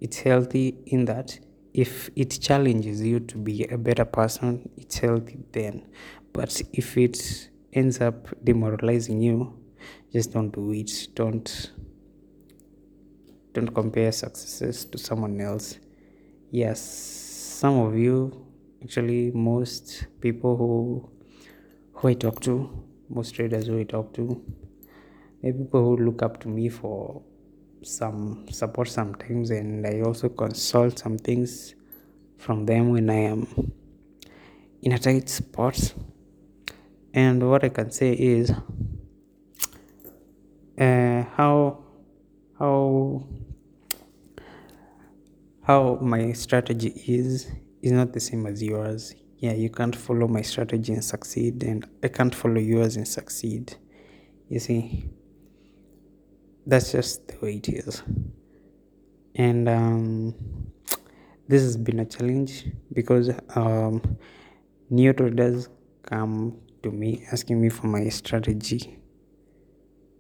It's 0.02 0.20
healthy 0.20 0.78
in 0.86 1.06
that 1.06 1.40
if 1.74 2.10
it 2.16 2.40
challenges 2.42 3.02
you 3.02 3.20
to 3.20 3.38
be 3.38 3.66
a 3.66 3.78
better 3.78 4.06
person, 4.06 4.70
it's 4.78 5.00
healthy 5.00 5.40
then. 5.52 5.88
But 6.32 6.62
if 6.74 6.98
it 6.98 7.50
ends 7.74 8.02
up 8.02 8.28
demoralizing 8.44 9.22
you, 9.22 9.66
just 10.16 10.32
don't 10.32 10.52
do 10.52 10.72
it 10.72 11.08
don't 11.14 11.72
don't 13.54 13.74
compare 13.74 14.12
successes 14.12 14.86
to 14.86 14.98
someone 14.98 15.40
else 15.42 15.78
yes 16.52 16.80
some 16.82 17.78
of 17.80 17.98
you 17.98 18.45
actually 18.86 19.32
most 19.32 20.06
people 20.22 20.56
who 20.56 21.10
who 21.94 22.08
i 22.08 22.14
talk 22.14 22.40
to 22.40 22.70
most 23.10 23.34
traders 23.36 23.66
who 23.68 23.80
i 23.80 23.84
talk 23.84 24.14
to 24.14 24.42
they 25.42 25.52
people 25.52 25.82
who 25.82 25.98
look 25.98 26.22
up 26.22 26.40
to 26.40 26.48
me 26.48 26.70
for 26.70 27.24
some 27.82 28.46
support 28.50 28.88
sometimes 28.88 29.50
and 29.50 29.88
i 29.88 30.02
also 30.02 30.30
consult 30.30 31.00
some 31.00 31.18
things 31.18 31.74
from 32.38 32.68
them 32.68 32.92
when 32.92 33.10
i 33.10 33.22
am 33.34 33.48
in 34.86 34.92
a 34.92 35.00
tight 35.00 35.28
spot. 35.28 35.94
And 37.14 37.50
what 37.50 37.64
i 37.64 37.70
can 37.70 37.90
say 37.90 38.12
is 38.14 38.52
uh, 40.78 41.24
how 41.36 41.84
how 42.60 43.26
how 45.64 45.98
my 46.02 46.34
strategy 46.34 46.94
is 47.08 47.52
is 47.86 47.92
not 47.92 48.14
the 48.14 48.20
same 48.20 48.46
as 48.46 48.62
yours. 48.62 49.14
Yeah 49.38 49.54
you 49.54 49.70
can't 49.70 49.96
follow 49.96 50.28
my 50.28 50.42
strategy 50.42 50.94
and 50.94 51.04
succeed 51.04 51.62
and 51.64 51.86
i 52.02 52.08
can't 52.08 52.34
follow 52.34 52.60
yours 52.60 52.96
and 52.96 53.08
succeed. 53.08 53.76
You 54.50 54.60
see 54.60 55.10
that's 56.66 56.92
just 56.92 57.28
the 57.28 57.38
way 57.42 57.56
it 57.56 57.70
is. 57.70 58.02
And 59.36 59.68
um, 59.70 60.36
this 61.48 61.62
has 61.62 61.78
been 61.78 62.00
a 62.00 62.06
challenge 62.06 62.66
because 62.94 63.30
um, 63.56 64.18
new 64.90 65.14
traders 65.14 65.70
come 66.04 66.58
to 66.82 66.92
me 66.92 67.26
asking 67.32 67.62
me 67.62 67.70
for 67.70 67.88
my 67.88 68.08
strategy. 68.10 68.98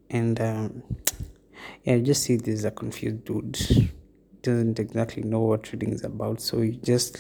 And 0.09 0.39
um, 0.39 0.83
yeah, 1.83 1.95
you 1.95 2.03
just 2.03 2.23
see 2.23 2.35
this 2.35 2.59
is 2.59 2.65
a 2.65 2.71
confused 2.71 3.25
dude 3.25 3.57
doesn't 4.45 4.79
exactly 4.79 5.23
know 5.23 5.39
what 5.39 5.63
trading 5.63 5.91
is 5.91 6.03
about 6.03 6.39
so 6.39 6.61
you 6.61 6.73
just 6.73 7.17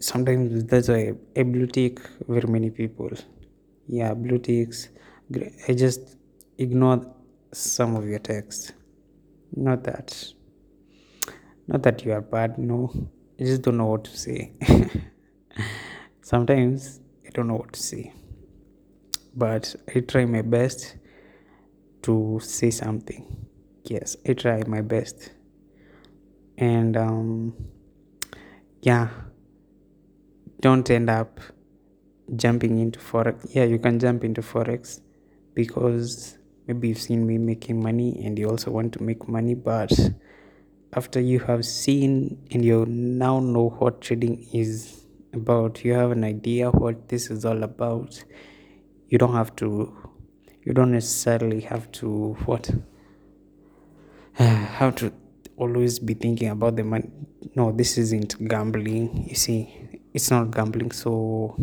sometimes 0.00 0.64
that's 0.64 0.88
why 0.88 1.12
I 1.36 1.42
blue 1.42 1.66
tick 1.66 2.00
very 2.28 2.48
many 2.48 2.70
people 2.70 3.10
yeah 3.86 4.14
blue 4.14 4.38
ticks 4.38 4.88
I 5.68 5.74
just 5.74 6.16
ignore 6.58 7.00
some 7.52 7.96
of 7.96 8.06
your 8.06 8.18
text 8.18 8.72
not 9.54 9.84
that 9.84 10.32
not 11.68 11.82
that 11.82 12.04
you 12.04 12.12
are 12.12 12.20
bad 12.20 12.58
no 12.58 12.92
I 13.38 13.44
just 13.44 13.62
don't 13.62 13.76
know 13.76 13.86
what 13.86 14.04
to 14.04 14.16
say 14.16 14.52
sometimes 16.22 17.00
I 17.26 17.30
don't 17.30 17.48
know 17.48 17.56
what 17.56 17.72
to 17.74 17.82
say 17.82 18.12
but 19.34 19.74
I 19.94 20.00
try 20.00 20.24
my 20.24 20.42
best 20.42 20.96
to 22.02 22.40
say 22.42 22.70
something. 22.70 23.46
Yes, 23.84 24.16
I 24.28 24.32
try 24.34 24.62
my 24.66 24.80
best. 24.80 25.30
And 26.58 26.96
um, 26.96 27.54
yeah, 28.82 29.08
don't 30.60 30.88
end 30.90 31.10
up 31.10 31.40
jumping 32.36 32.78
into 32.78 32.98
forex. 32.98 33.54
Yeah, 33.54 33.64
you 33.64 33.78
can 33.78 33.98
jump 33.98 34.24
into 34.24 34.42
forex 34.42 35.00
because 35.54 36.38
maybe 36.66 36.88
you've 36.88 36.98
seen 36.98 37.26
me 37.26 37.38
making 37.38 37.82
money 37.82 38.22
and 38.24 38.38
you 38.38 38.48
also 38.48 38.70
want 38.70 38.92
to 38.94 39.02
make 39.02 39.28
money, 39.28 39.54
but 39.54 39.92
after 40.92 41.20
you 41.20 41.40
have 41.40 41.64
seen 41.64 42.46
and 42.50 42.64
you 42.64 42.86
now 42.86 43.40
know 43.40 43.70
what 43.78 44.00
trading 44.00 44.46
is 44.52 45.04
about, 45.32 45.84
you 45.84 45.94
have 45.94 46.10
an 46.10 46.24
idea 46.24 46.70
what 46.70 47.08
this 47.08 47.30
is 47.30 47.44
all 47.44 47.62
about 47.62 48.22
you 49.10 49.18
don't 49.18 49.34
have 49.34 49.54
to 49.56 49.92
you 50.62 50.72
don't 50.72 50.92
necessarily 50.92 51.60
have 51.60 51.90
to 51.90 52.34
what 52.46 52.70
have 54.34 54.94
to 54.94 55.12
always 55.56 55.98
be 55.98 56.14
thinking 56.14 56.48
about 56.48 56.76
the 56.76 56.84
money 56.84 57.10
no 57.56 57.72
this 57.72 57.98
isn't 57.98 58.48
gambling 58.48 59.26
you 59.28 59.34
see 59.34 59.79
it's 60.12 60.30
not 60.30 60.50
gambling 60.50 60.92
so 60.92 61.56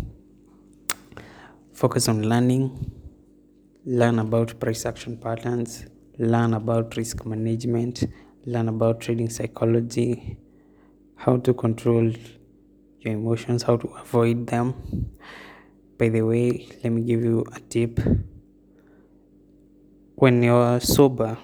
focus 1.73 2.07
on 2.07 2.23
learning. 2.23 2.91
Learn 3.85 4.19
about 4.19 4.59
price 4.59 4.85
action 4.85 5.17
patterns. 5.17 5.85
Learn 6.17 6.53
about 6.53 6.97
risk 6.97 7.25
management. 7.25 8.03
Learn 8.45 8.69
about 8.69 9.01
trading 9.01 9.29
psychology. 9.29 10.37
How 11.15 11.37
to 11.37 11.53
control 11.53 12.11
your 13.01 13.13
emotions 13.13 13.63
how 13.63 13.77
to 13.77 13.87
avoid 13.99 14.47
them. 14.47 14.73
By 15.97 16.09
the 16.09 16.21
way, 16.21 16.67
let 16.83 16.91
me 16.91 17.01
give 17.01 17.23
you 17.23 17.45
a 17.53 17.59
tip. 17.59 17.99
When 20.15 20.41
you're 20.43 20.79
sober, 20.79 21.37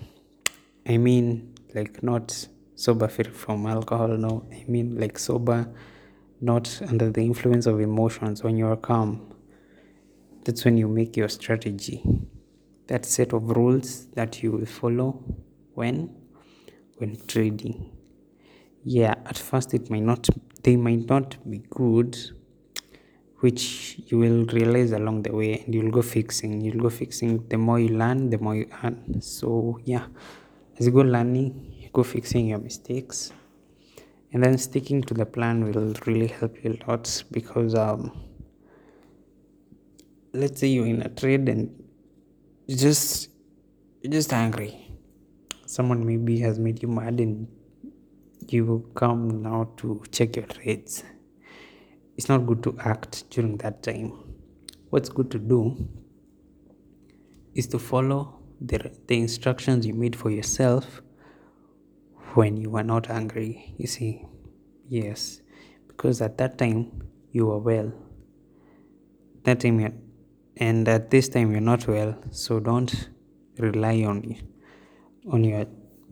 I 0.87 0.97
mean 0.97 1.55
like 1.73 2.03
not 2.03 2.47
sober 2.75 3.07
from 3.07 3.65
alcohol, 3.65 4.09
no, 4.09 4.47
I 4.51 4.65
mean 4.67 4.99
like 4.99 5.17
sober, 5.17 5.67
not 6.43 6.81
under 6.89 7.09
the 7.09 7.21
influence 7.21 7.65
of 7.65 7.79
emotions. 7.79 8.43
When 8.43 8.57
you're 8.57 8.75
calm, 8.75 9.33
that's 10.43 10.65
when 10.65 10.77
you 10.77 10.89
make 10.89 11.15
your 11.15 11.29
strategy. 11.29 12.03
That 12.87 13.05
set 13.05 13.31
of 13.31 13.49
rules 13.49 14.07
that 14.07 14.43
you 14.43 14.51
will 14.51 14.65
follow 14.65 15.23
when 15.73 16.13
when 16.97 17.15
trading. 17.27 17.91
Yeah, 18.83 19.15
at 19.25 19.37
first 19.37 19.73
it 19.73 19.89
might 19.89 20.03
not 20.03 20.27
they 20.63 20.75
might 20.75 21.07
not 21.07 21.37
be 21.49 21.59
good 21.69 22.17
which 23.39 23.99
you 24.07 24.17
will 24.17 24.45
realize 24.45 24.91
along 24.93 25.23
the 25.23 25.33
way 25.33 25.59
and 25.59 25.75
you'll 25.75 25.91
go 25.91 26.01
fixing 26.01 26.61
you'll 26.61 26.81
go 26.81 26.89
fixing 26.89 27.45
the 27.49 27.57
more 27.57 27.77
you 27.77 27.89
learn 27.89 28.29
the 28.29 28.37
more 28.37 28.55
you 28.55 28.65
earn 28.85 29.21
so 29.21 29.77
yeah 29.83 30.05
as 30.79 30.85
you 30.85 30.93
go 30.93 31.01
learning 31.01 31.75
you 31.77 31.89
go 31.91 32.03
fixing 32.03 32.47
your 32.47 32.59
mistakes 32.59 33.33
and 34.33 34.43
then 34.43 34.57
sticking 34.57 35.01
to 35.01 35.13
the 35.13 35.25
plan 35.25 35.63
will 35.63 35.93
really 36.05 36.27
help 36.27 36.63
you 36.63 36.77
a 36.77 36.89
lot 36.89 37.23
because 37.31 37.75
um 37.75 38.11
let's 40.33 40.59
say 40.59 40.67
you're 40.67 40.87
in 40.87 41.01
a 41.03 41.09
trade 41.09 41.47
and 41.47 41.71
you 42.67 42.75
just 42.75 43.29
you're 44.01 44.11
just 44.11 44.33
angry 44.33 44.71
someone 45.65 46.05
maybe 46.05 46.39
has 46.39 46.59
made 46.59 46.81
you 46.81 46.89
mad 46.89 47.19
and 47.19 47.47
you 48.49 48.89
come 48.95 49.41
now 49.41 49.69
to 49.77 50.03
check 50.11 50.35
your 50.35 50.45
trades 50.45 51.03
it's 52.15 52.29
not 52.29 52.45
good 52.45 52.61
to 52.63 52.77
act 52.79 53.29
during 53.31 53.57
that 53.57 53.81
time. 53.81 54.13
What's 54.89 55.09
good 55.09 55.31
to 55.31 55.39
do 55.39 55.87
is 57.55 57.67
to 57.67 57.79
follow 57.79 58.39
the, 58.61 58.91
the 59.07 59.17
instructions 59.17 59.85
you 59.85 59.93
made 59.93 60.15
for 60.15 60.29
yourself 60.29 61.01
when 62.33 62.57
you 62.57 62.69
were 62.69 62.83
not 62.83 63.09
angry. 63.09 63.73
You 63.77 63.87
see, 63.87 64.25
yes, 64.87 65.41
because 65.87 66.21
at 66.21 66.37
that 66.37 66.57
time 66.57 67.03
you 67.31 67.47
were 67.47 67.59
well. 67.59 67.91
That 69.43 69.59
time 69.59 69.79
you 69.79 69.93
and 70.57 70.87
at 70.87 71.09
this 71.09 71.29
time 71.29 71.51
you're 71.51 71.61
not 71.61 71.87
well, 71.87 72.15
so 72.31 72.59
don't 72.59 73.09
rely 73.57 74.03
on 74.03 74.35
on 75.31 75.43
your 75.43 75.65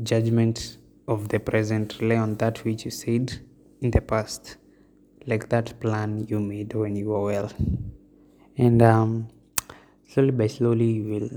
judgment 0.03 0.77
of 1.07 1.29
the 1.29 1.39
present. 1.39 1.99
Rely 1.99 2.17
on 2.17 2.35
that 2.37 2.63
which 2.63 2.85
you 2.85 2.91
said 2.91 3.39
in 3.81 3.91
the 3.91 4.01
past 4.01 4.57
like 5.27 5.49
that 5.49 5.79
plan 5.79 6.25
you 6.27 6.39
made 6.39 6.73
when 6.73 6.95
you 6.95 7.09
were 7.09 7.23
well 7.23 7.51
and 8.57 8.81
um, 8.81 9.27
slowly 10.07 10.31
by 10.31 10.47
slowly 10.47 10.85
you 10.85 11.03
will 11.03 11.29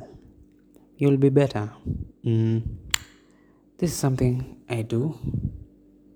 you 0.97 1.09
will 1.09 1.17
be 1.17 1.29
better 1.29 1.71
mm. 2.25 2.63
This 3.85 3.93
is 3.93 3.99
something 3.99 4.57
i 4.71 4.81
do 4.81 5.01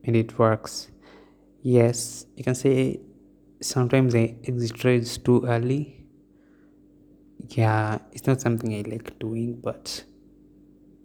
and 0.04 0.16
it 0.16 0.38
works 0.38 0.88
yes 1.60 2.24
you 2.34 2.42
can 2.42 2.54
say 2.54 2.98
sometimes 3.60 4.14
i 4.14 4.34
exit 4.44 4.74
trades 4.74 5.18
too 5.18 5.44
early 5.46 6.06
yeah 7.48 7.98
it's 8.12 8.26
not 8.26 8.40
something 8.40 8.72
i 8.72 8.82
like 8.88 9.18
doing 9.18 9.60
but 9.60 10.02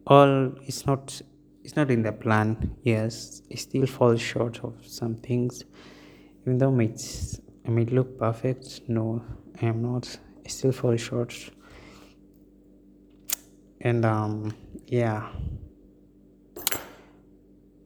all 0.07 0.53
it's 0.65 0.85
not 0.85 1.21
it's 1.65 1.75
not 1.75 1.91
in 1.91 2.01
the 2.01 2.13
plan 2.13 2.73
yes 2.83 3.41
it 3.49 3.59
still 3.59 3.85
falls 3.85 4.21
short 4.21 4.63
of 4.63 4.73
some 4.87 5.15
things 5.15 5.65
even 6.43 6.57
though 6.57 6.71
might 6.71 7.01
I 7.65 7.69
might 7.69 7.93
look 7.93 8.19
perfect, 8.19 8.81
no, 8.89 9.23
I 9.61 9.67
am 9.67 9.81
not. 9.81 10.17
I 10.45 10.49
still 10.49 10.73
fall 10.73 10.97
short. 10.97 11.33
And 13.79 14.03
um 14.03 14.53
yeah. 14.87 15.29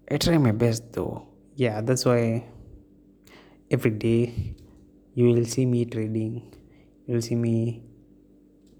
I 0.10 0.18
try 0.18 0.38
my 0.38 0.54
best 0.54 0.94
though. 0.94 1.28
Yeah, 1.56 1.82
that's 1.82 2.06
why 2.06 2.46
every 3.70 3.92
day 3.92 4.56
you 5.14 5.34
will 5.34 5.46
see 5.46 5.66
me 5.66 5.86
trading. 5.86 6.56
You'll 7.06 7.22
see 7.22 7.36
me 7.36 7.84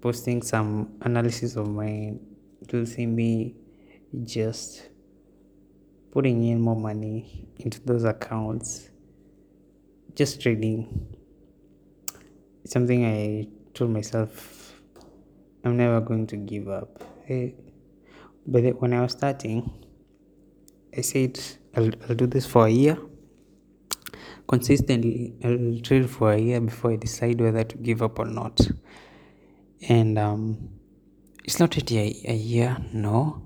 posting 0.00 0.40
some 0.42 0.96
analysis 1.02 1.56
of 1.56 1.68
mine. 1.68 2.20
You'll 2.72 2.86
see 2.86 3.06
me 3.06 3.56
just 4.24 4.88
putting 6.10 6.44
in 6.44 6.60
more 6.60 6.76
money 6.76 7.46
into 7.58 7.80
those 7.80 8.04
accounts 8.04 8.88
just 10.14 10.40
trading 10.40 11.06
something 12.64 13.04
i 13.04 13.46
told 13.74 13.90
myself 13.90 14.80
i'm 15.64 15.76
never 15.76 16.00
going 16.00 16.26
to 16.26 16.36
give 16.36 16.68
up 16.68 17.04
I, 17.28 17.54
but 18.46 18.80
when 18.80 18.94
i 18.94 19.02
was 19.02 19.12
starting 19.12 19.70
i 20.96 21.00
said 21.00 21.38
I'll, 21.76 21.90
I'll 22.08 22.14
do 22.16 22.26
this 22.26 22.46
for 22.46 22.66
a 22.66 22.70
year. 22.70 22.98
Consistently 24.48 25.34
i'll 25.44 25.80
trade 25.80 26.08
for 26.08 26.32
a 26.32 26.38
year 26.38 26.60
before 26.60 26.92
i 26.92 26.96
decide 26.96 27.40
whether 27.40 27.64
to 27.64 27.76
give 27.76 28.02
up 28.02 28.18
or 28.18 28.24
not. 28.24 28.60
And 29.88 30.18
um, 30.18 30.70
it's 31.44 31.60
not 31.60 31.76
yet 31.76 31.90
a, 31.92 32.30
a 32.32 32.34
year 32.34 32.76
no. 32.92 33.42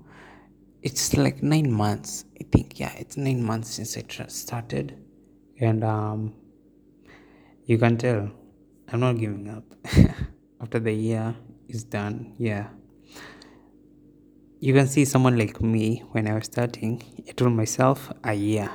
It's 0.81 1.13
like 1.15 1.43
nine 1.43 1.71
months 1.71 2.25
i 2.39 2.43
think. 2.51 2.79
Yeah 2.79 2.93
it's 2.97 3.17
nine 3.17 3.43
months 3.43 3.69
since 3.71 3.97
i 3.97 4.03
started. 4.27 4.97
And 5.59 5.83
um, 5.83 6.33
you 7.65 7.77
can 7.77 7.97
tell 7.97 8.31
i'm 8.91 8.99
not 8.99 9.13
giving 9.17 9.49
up. 9.49 9.65
After 10.61 10.79
the 10.79 10.93
year 10.93 11.35
is 11.67 11.83
done 11.83 12.35
yeah 12.37 12.67
you 14.65 14.73
can 14.77 14.87
see 14.87 15.05
someone 15.13 15.37
like 15.37 15.61
me 15.61 15.85
when 16.13 16.27
i 16.31 16.33
was 16.37 16.45
starting 16.45 16.93
i 17.29 17.31
told 17.31 17.53
myself 17.61 18.11
a 18.23 18.33
year 18.33 18.69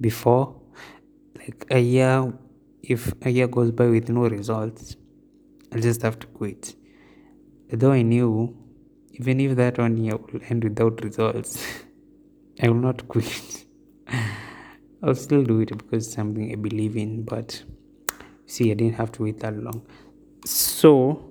before 0.00 0.44
like 1.40 1.66
a 1.70 1.80
year 1.80 2.32
if 2.82 3.12
a 3.22 3.30
year 3.30 3.48
goes 3.56 3.70
by 3.70 3.86
with 3.94 4.08
no 4.08 4.24
results 4.36 4.96
i'll 5.72 5.84
just 5.88 6.02
have 6.02 6.18
to 6.18 6.26
quit 6.38 6.74
though 7.72 7.92
i 7.92 8.02
knew 8.02 8.32
even 9.12 9.40
if 9.40 9.56
that 9.56 9.78
one 9.78 9.96
year 10.04 10.16
will 10.16 10.40
end 10.48 10.62
without 10.64 11.02
results 11.04 11.62
I 12.62 12.68
will 12.68 12.74
not 12.74 13.08
quit. 13.08 13.64
I'll 15.02 15.14
still 15.14 15.44
do 15.44 15.60
it 15.60 15.70
because 15.76 16.06
it's 16.06 16.14
something 16.14 16.52
I 16.52 16.56
believe 16.56 16.96
in, 16.96 17.22
but 17.24 17.62
see, 18.44 18.70
I 18.70 18.74
didn't 18.74 18.96
have 18.96 19.12
to 19.12 19.22
wait 19.22 19.40
that 19.40 19.56
long. 19.56 19.86
So, 20.44 21.30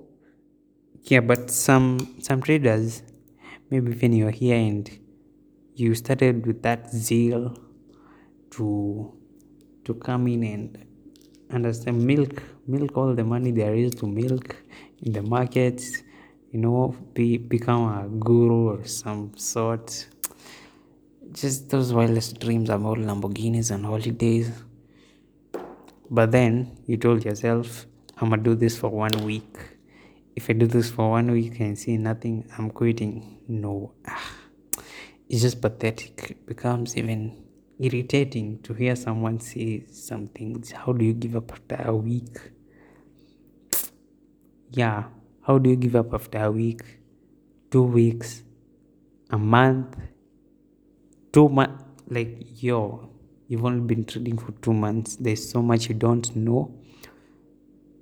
yeah, 1.04 1.20
but 1.20 1.52
some 1.52 2.16
some 2.20 2.42
traders, 2.42 3.04
maybe 3.70 3.92
when 3.94 4.14
you're 4.14 4.32
here 4.32 4.58
and 4.58 4.90
you 5.76 5.96
started 5.96 6.46
with 6.46 6.62
that 6.64 6.90
zeal 6.90 7.56
to 8.52 9.14
to 9.86 9.94
come 9.94 10.28
in 10.28 10.44
and 10.44 10.86
understand 11.52 12.04
milk 12.04 12.44
milk 12.68 12.98
all 12.98 13.14
the 13.16 13.24
money 13.24 13.52
there 13.52 13.74
is 13.74 13.94
to 13.96 14.06
milk 14.08 14.56
in 15.02 15.14
the 15.14 15.22
markets 15.22 16.04
you 16.52 16.60
know 16.60 16.96
be 17.14 17.38
become 17.38 17.84
a 17.98 18.08
guru 18.08 18.70
or 18.70 18.86
some 18.86 19.32
sort. 19.38 20.08
Just 21.32 21.70
those 21.70 21.94
wildest 21.94 22.40
dreams 22.40 22.70
about 22.70 22.98
lamborghinis 22.98 23.70
and 23.70 23.86
holidays. 23.86 24.52
But 26.10 26.32
then 26.32 26.76
you 26.88 26.98
told 26.98 27.24
yourself 27.24 27.86
i'm 28.22 28.30
gonna 28.30 28.42
do 28.42 28.56
this 28.56 28.78
for 28.78 28.90
one 28.90 29.12
week 29.24 29.58
if 30.40 30.50
i 30.50 30.54
do 30.54 30.66
this 30.66 30.90
for 30.90 31.12
one 31.12 31.30
week 31.32 31.60
and 31.60 31.78
see 31.78 31.98
nothing 31.98 32.50
i'm 32.58 32.70
quitting. 32.72 33.40
No. 33.50 33.92
Ah, 34.08 34.32
it's 35.28 35.42
just 35.42 35.62
pathetic. 35.62 36.32
It 36.32 36.46
becomes 36.46 36.96
even 36.96 37.44
irritating 37.78 38.60
to 38.62 38.74
hear 38.74 38.96
someone 38.96 39.42
say 39.42 39.84
something 39.92 40.64
how 40.74 40.94
do 40.94 41.04
you 41.04 41.14
give 41.14 41.36
up 41.36 41.52
after 41.52 41.76
a 41.84 41.94
week? 41.94 42.38
Yeah. 44.72 45.04
How 45.42 45.58
do 45.58 45.72
you 45.72 45.76
give 45.76 45.98
up 45.98 46.14
after 46.14 46.38
a 46.38 46.52
week? 46.52 46.84
Two 47.70 47.84
weeks? 47.84 48.44
A 49.32 49.38
month? 49.38 49.98
Two 51.34 51.50
months 51.50 51.84
like 52.08 52.64
yo 52.64 53.10
you've 53.50 53.66
only 53.66 53.82
been 53.82 54.06
trading 54.06 54.38
for 54.38 54.54
two 54.62 54.74
months. 54.74 55.18
There's 55.18 55.50
so 55.50 55.62
much 55.62 55.90
you 55.90 55.96
don't 55.96 56.34
know. 56.34 56.74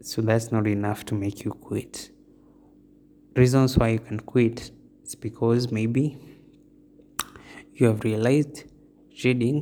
So 0.02 0.22
that's 0.22 0.52
not 0.52 0.68
enough 0.68 1.04
to 1.06 1.16
make 1.16 1.44
you 1.44 1.52
quit 1.52 2.12
reasons 3.38 3.78
why 3.78 3.90
you 3.90 4.00
can 4.00 4.20
quit 4.20 4.72
it's 5.04 5.16
because 5.16 5.72
maybe 5.72 6.18
you 7.76 7.88
have 7.88 8.04
realized 8.04 8.64
trading 9.20 9.60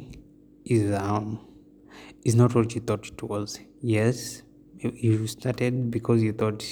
is 0.65 0.93
um 0.95 1.39
is 2.23 2.35
not 2.35 2.55
what 2.55 2.73
you 2.73 2.81
thought 2.81 3.05
it 3.07 3.21
was. 3.23 3.59
Yes 3.81 4.41
you 4.79 5.27
started 5.27 5.91
because 5.91 6.21
you 6.23 6.33
thought 6.33 6.63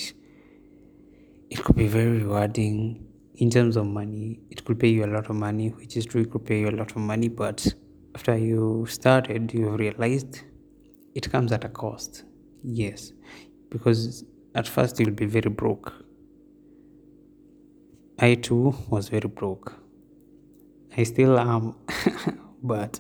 it 1.50 1.64
could 1.64 1.76
be 1.76 1.88
very 1.88 2.20
rewarding 2.20 3.06
in 3.36 3.50
terms 3.50 3.76
of 3.76 3.86
money. 3.86 4.40
It 4.50 4.64
could 4.66 4.80
pay 4.80 4.90
you 4.90 5.06
a 5.06 5.12
lot 5.18 5.30
of 5.30 5.36
money 5.36 5.70
which 5.70 5.98
is 5.98 6.06
true 6.06 6.22
it 6.22 6.32
could 6.32 6.46
pay 6.46 6.60
you 6.62 6.70
a 6.70 6.78
lot 6.82 6.92
of 6.92 6.98
money 6.98 7.28
but 7.28 7.74
after 8.16 8.38
you 8.38 8.86
started 8.90 9.54
you 9.54 9.70
realized 9.70 10.42
it 11.16 11.32
comes 11.32 11.52
at 11.52 11.64
a 11.64 11.70
cost. 11.70 12.24
Yes 12.64 13.12
because 13.70 14.24
at 14.56 14.68
first 14.68 15.00
you'll 15.00 15.12
be 15.12 15.26
very 15.26 15.50
broke 15.50 15.94
i 18.20 18.36
too 18.36 18.76
was 18.90 19.10
very 19.10 19.30
broke 19.30 19.74
i 20.98 21.04
still 21.04 21.40
am 21.40 21.76
but 22.64 23.00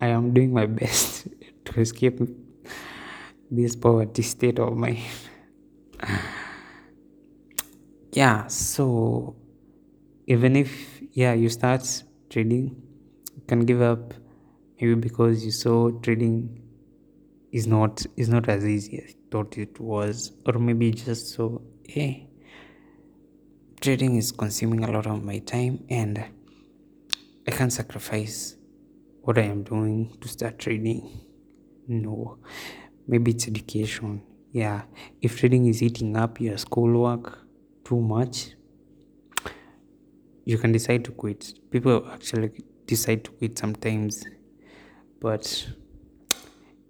I 0.00 0.08
am 0.08 0.34
doing 0.34 0.52
my 0.52 0.66
best 0.66 1.28
to 1.64 1.80
escape 1.80 2.20
this 3.50 3.76
poverty 3.76 4.22
state 4.22 4.58
of 4.58 4.76
mine. 4.76 5.00
yeah, 8.12 8.46
so 8.48 9.36
even 10.26 10.56
if 10.56 11.00
yeah 11.12 11.32
you 11.32 11.48
start 11.48 11.82
trading, 12.28 12.76
you 13.34 13.42
can 13.46 13.60
give 13.60 13.80
up 13.80 14.12
maybe 14.80 14.94
because 14.94 15.44
you 15.44 15.52
saw 15.52 15.90
trading 15.90 16.60
is 17.52 17.66
not 17.66 18.04
is 18.16 18.28
not 18.28 18.48
as 18.48 18.66
easy 18.66 18.98
as 18.98 19.10
you 19.10 19.20
thought 19.30 19.56
it 19.56 19.80
was, 19.80 20.32
or 20.46 20.58
maybe 20.58 20.90
just 20.90 21.28
so 21.28 21.62
hey 21.88 22.28
trading 23.84 24.16
is 24.16 24.32
consuming 24.32 24.82
a 24.82 24.90
lot 24.90 25.06
of 25.06 25.22
my 25.22 25.38
time 25.40 25.84
and 25.90 26.24
I 27.46 27.50
can't 27.50 27.70
sacrifice 27.70 28.56
what 29.20 29.36
I 29.36 29.42
am 29.42 29.62
doing 29.62 30.16
to 30.22 30.26
start 30.26 30.58
trading. 30.58 31.20
No, 31.86 32.38
maybe 33.06 33.32
it's 33.32 33.46
education. 33.46 34.22
Yeah, 34.52 34.84
if 35.20 35.38
trading 35.38 35.66
is 35.66 35.82
eating 35.82 36.16
up 36.16 36.40
your 36.40 36.56
schoolwork 36.56 37.40
too 37.84 38.00
much, 38.00 38.52
you 40.46 40.56
can 40.56 40.72
decide 40.72 41.04
to 41.04 41.10
quit. 41.10 41.52
People 41.70 42.08
actually 42.10 42.52
decide 42.86 43.22
to 43.24 43.32
quit 43.32 43.58
sometimes, 43.58 44.24
but 45.20 45.68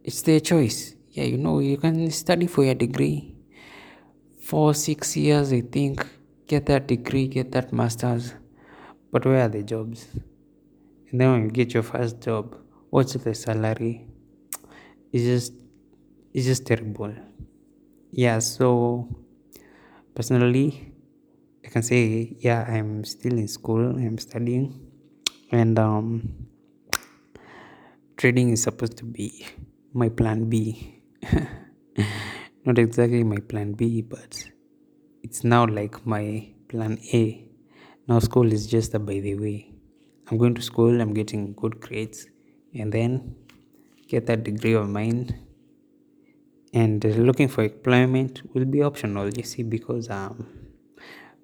it's 0.04 0.22
their 0.22 0.38
choice. 0.38 0.94
Yeah, 1.11 1.24
you 1.24 1.38
know, 1.38 1.59
you 1.59 1.76
can 1.76 2.09
study 2.12 2.46
for 2.46 2.62
your 2.62 2.76
degree 2.76 3.35
four, 4.38 4.74
six 4.74 5.16
years, 5.16 5.52
I 5.52 5.62
think, 5.62 6.07
get 6.46 6.66
that 6.66 6.87
degree, 6.87 7.26
get 7.28 7.52
that 7.52 7.72
master's, 7.72 8.35
but 9.11 9.24
where 9.24 9.44
are 9.44 9.48
the 9.48 9.62
jobs? 9.62 10.07
and 11.14 11.20
then 11.20 11.30
when 11.30 11.42
you 11.44 11.50
get 11.50 11.72
your 11.72 11.85
first 11.85 12.20
job 12.20 12.57
what's 12.90 13.12
the 13.12 13.35
salary? 13.35 14.04
It's 15.12 15.24
just 15.24 15.52
it's 16.33 16.46
just 16.46 16.66
terrible. 16.66 17.14
Yeah 18.11 18.40
so 18.40 19.09
personally 20.14 20.92
i 21.64 21.68
can 21.68 21.83
say 21.83 22.37
yeah 22.38 22.64
i'm 22.68 23.04
still 23.04 23.33
in 23.33 23.48
school 23.48 23.96
i'm 23.96 24.18
studying 24.18 24.66
and 25.50 25.76
um 25.78 26.46
trading 28.16 28.50
is 28.50 28.62
supposed 28.62 28.96
to 28.96 29.04
be 29.04 29.44
my 29.92 30.09
plan 30.09 30.48
b. 30.48 31.02
Not 32.64 32.78
exactly 32.78 33.24
my 33.24 33.38
plan 33.38 33.72
b 33.72 34.02
but 34.02 34.44
it's 35.35 35.42
now 35.42 35.66
like 35.66 36.07
my 36.07 36.47
plan 36.68 36.97
a 37.12 37.44
now 38.07 38.20
school 38.20 38.53
is 38.53 38.68
just 38.68 38.94
a 38.94 39.01
by 39.01 39.18
the 39.18 39.35
way 39.35 39.75
I'm 40.31 40.38
going 40.38 40.55
to 40.55 40.62
school, 40.62 41.01
I'm 41.01 41.12
getting 41.12 41.55
good 41.55 41.81
grades, 41.81 42.29
and 42.73 42.92
then 42.92 43.35
get 44.07 44.27
that 44.27 44.44
degree 44.44 44.75
of 44.75 44.88
mine. 44.88 45.38
And 46.73 47.05
looking 47.05 47.49
for 47.49 47.64
employment 47.64 48.42
will 48.55 48.64
be 48.64 48.81
optional, 48.83 49.29
you 49.35 49.42
see, 49.42 49.64
because 49.64 50.09
um, 50.09 50.47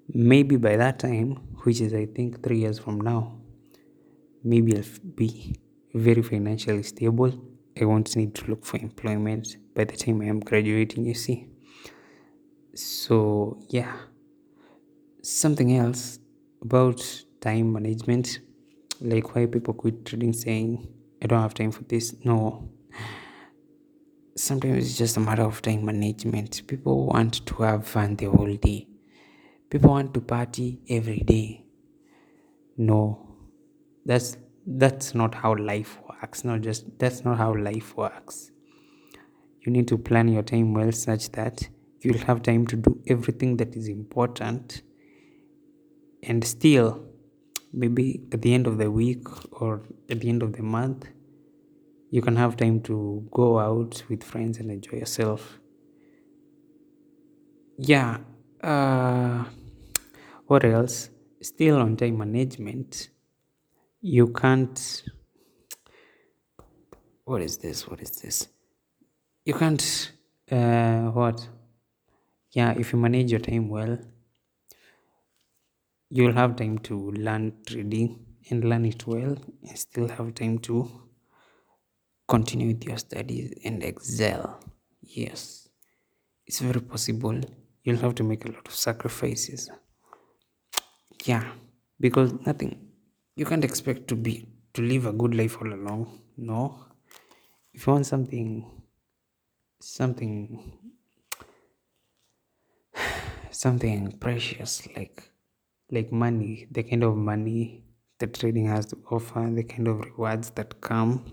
maybe 0.07 0.55
by 0.55 0.77
that 0.77 0.99
time, 0.99 1.33
which 1.63 1.81
is 1.81 1.93
I 1.93 2.05
think 2.05 2.41
three 2.41 2.59
years 2.59 2.79
from 2.79 3.01
now, 3.01 3.37
maybe 4.41 4.77
I'll 4.77 5.13
be 5.15 5.57
very 5.93 6.21
financially 6.21 6.83
stable. 6.83 7.33
I 7.79 7.83
won't 7.83 8.15
need 8.15 8.35
to 8.35 8.45
look 8.47 8.65
for 8.65 8.77
employment 8.77 9.57
by 9.75 9.83
the 9.83 9.97
time 9.97 10.21
I 10.21 10.25
am 10.25 10.39
graduating, 10.39 11.05
you 11.05 11.13
see. 11.13 11.50
So, 12.73 13.59
yeah, 13.69 13.93
something 15.21 15.77
else 15.77 16.19
about 16.61 17.03
time 17.41 17.73
management. 17.73 18.39
Like 19.01 19.35
why 19.35 19.47
people 19.47 19.73
quit 19.73 20.05
trading 20.05 20.31
saying 20.31 20.87
i 21.21 21.27
don't 21.27 21.41
have 21.41 21.53
time 21.53 21.71
for 21.71 21.83
this. 21.83 22.15
No. 22.23 22.69
Sometimes 24.35 24.85
it's 24.85 24.97
just 24.97 25.17
a 25.17 25.19
matter 25.19 25.43
of 25.43 25.61
time 25.61 25.85
management. 25.85 26.65
People 26.67 27.07
want 27.07 27.45
to 27.45 27.55
have 27.63 27.85
fun 27.87 28.15
the 28.15 28.25
whole 28.25 28.55
day. 28.55 28.87
People 29.69 29.91
want 29.91 30.13
to 30.13 30.21
party 30.21 30.79
every 30.89 31.19
day. 31.19 31.65
No. 32.77 33.27
That's 34.05 34.37
that's 34.65 35.13
not 35.13 35.35
how 35.35 35.55
life 35.55 35.99
works. 36.07 36.43
Not 36.43 36.61
just 36.61 36.97
that's 36.97 37.23
not 37.23 37.37
how 37.37 37.55
life 37.55 37.95
works. 37.95 38.51
You 39.61 39.71
need 39.71 39.87
to 39.89 39.97
plan 39.97 40.27
your 40.27 40.43
time 40.43 40.73
well 40.73 40.91
such 40.91 41.31
that 41.33 41.67
you'll 42.01 42.25
have 42.29 42.41
time 42.41 42.65
to 42.67 42.75
do 42.75 43.01
everything 43.07 43.57
that 43.57 43.75
is 43.75 43.87
important 43.87 44.81
and 46.23 46.43
still 46.43 47.03
maybe 47.73 48.21
at 48.31 48.41
the 48.41 48.53
end 48.53 48.67
of 48.67 48.77
the 48.77 48.89
week 48.89 49.25
or 49.61 49.83
at 50.09 50.19
the 50.19 50.29
end 50.29 50.43
of 50.43 50.53
the 50.53 50.63
month 50.63 51.07
you 52.09 52.21
can 52.21 52.35
have 52.35 52.57
time 52.57 52.81
to 52.81 53.27
go 53.31 53.59
out 53.59 54.03
with 54.09 54.23
friends 54.23 54.57
and 54.57 54.69
enjoy 54.69 54.97
yourself. 54.97 55.59
Yeah 57.77 58.17
uh, 58.63 59.45
what 60.45 60.63
else? 60.63 61.09
Still 61.41 61.77
on 61.77 61.97
time 61.97 62.17
management. 62.17 63.09
You 64.01 64.27
can't 64.27 65.03
what 67.25 67.41
is 67.41 67.57
this? 67.57 67.87
What 67.87 68.01
is 68.01 68.11
this? 68.21 68.47
You 69.45 69.53
can't 69.53 70.11
uh, 70.51 71.03
what 71.11 71.47
yeah 72.51 72.71
if 72.77 72.93
you 72.93 72.99
manage 72.99 73.31
your 73.31 73.39
time 73.39 73.67
well 73.69 73.97
you 76.09 76.23
will 76.23 76.33
have 76.33 76.55
time 76.57 76.77
to 76.87 76.95
learn 77.27 77.45
trading 77.65 78.09
and 78.51 78.63
learn 78.63 78.85
it 78.85 79.07
well 79.07 79.35
and 79.67 79.79
still 79.79 80.07
have 80.09 80.35
time 80.35 80.59
to 80.59 80.75
continue 82.27 82.67
with 82.67 82.83
your 82.83 82.97
studies 82.97 83.53
and 83.63 83.83
excel. 83.83 84.59
Yes 85.01 85.67
it's 86.47 86.59
very 86.59 86.81
possible. 86.81 87.39
You'll 87.83 87.97
have 88.05 88.15
to 88.15 88.23
make 88.23 88.45
a 88.45 88.51
lot 88.51 88.67
of 88.67 88.75
sacrifices. 88.75 89.69
Yeah 91.25 91.45
because 91.99 92.33
nothing 92.47 92.71
you 93.35 93.45
can't 93.45 93.63
expect 93.63 94.07
to 94.09 94.15
be 94.15 94.33
to 94.73 94.81
live 94.81 95.05
a 95.05 95.13
good 95.13 95.33
life 95.35 95.57
all 95.61 95.71
along. 95.73 96.01
No 96.37 96.85
if 97.73 97.87
you 97.87 97.93
want 97.93 98.05
something 98.05 98.49
something 99.81 100.90
something 103.51 104.11
precious 104.19 104.87
like 104.95 105.23
like 105.91 106.11
money 106.11 106.67
the 106.71 106.83
kind 106.83 107.03
of 107.03 107.15
money 107.15 107.83
that 108.19 108.33
trading 108.35 108.67
has 108.67 108.85
to 108.85 108.97
offer 109.09 109.49
the 109.51 109.63
kind 109.63 109.87
of 109.87 109.99
rewards 109.99 110.51
that 110.51 110.79
come. 110.79 111.25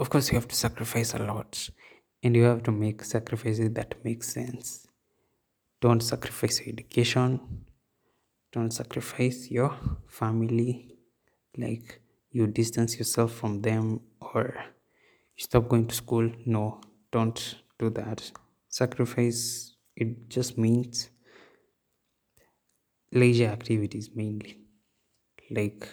Of 0.00 0.10
course 0.10 0.30
you 0.30 0.34
have 0.34 0.48
to 0.48 0.56
sacrifice 0.56 1.14
a 1.14 1.18
lot 1.18 1.70
and 2.22 2.34
you 2.34 2.42
have 2.42 2.64
to 2.64 2.72
make 2.72 3.04
sacrifices 3.04 3.70
that 3.74 3.94
make 4.04 4.24
sense. 4.24 4.88
Don't 5.80 6.02
sacrifice 6.02 6.60
your 6.60 6.70
education. 6.70 7.40
Don't 8.52 8.72
sacrifice 8.72 9.48
your 9.50 9.76
family 10.08 10.98
like 11.56 12.00
you 12.30 12.48
distance 12.48 12.98
yourself 12.98 13.32
from 13.32 13.62
them 13.62 14.00
or 14.20 14.54
you 15.36 15.44
stop 15.44 15.68
going 15.68 15.86
to 15.86 15.94
school. 15.94 16.30
No 16.44 16.80
don't 17.12 17.54
do 17.78 17.90
that. 17.90 18.28
Sacrifice 18.68 19.73
it 19.96 20.28
just 20.28 20.58
means 20.58 21.10
leisure 23.12 23.46
activities 23.46 24.10
mainly. 24.14 24.58
Like 25.50 25.88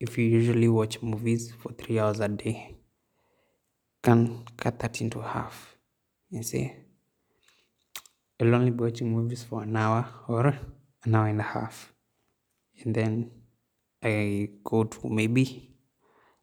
if 0.00 0.16
you 0.16 0.24
usually 0.24 0.68
watch 0.68 1.02
movies 1.02 1.52
for 1.52 1.72
three 1.72 1.98
hours 1.98 2.20
a 2.20 2.28
day 2.28 2.76
can 4.02 4.44
cut 4.56 4.78
that 4.78 5.00
into 5.00 5.20
half. 5.20 5.76
And 6.30 6.44
say 6.44 6.84
I'll 8.40 8.54
only 8.54 8.70
be 8.70 8.84
watching 8.84 9.12
movies 9.12 9.42
for 9.42 9.62
an 9.62 9.76
hour 9.76 10.08
or 10.28 10.58
an 11.04 11.14
hour 11.14 11.26
and 11.26 11.40
a 11.40 11.44
half. 11.44 11.92
And 12.82 12.94
then 12.94 13.30
I 14.02 14.50
go 14.62 14.84
to 14.84 15.08
maybe 15.08 15.74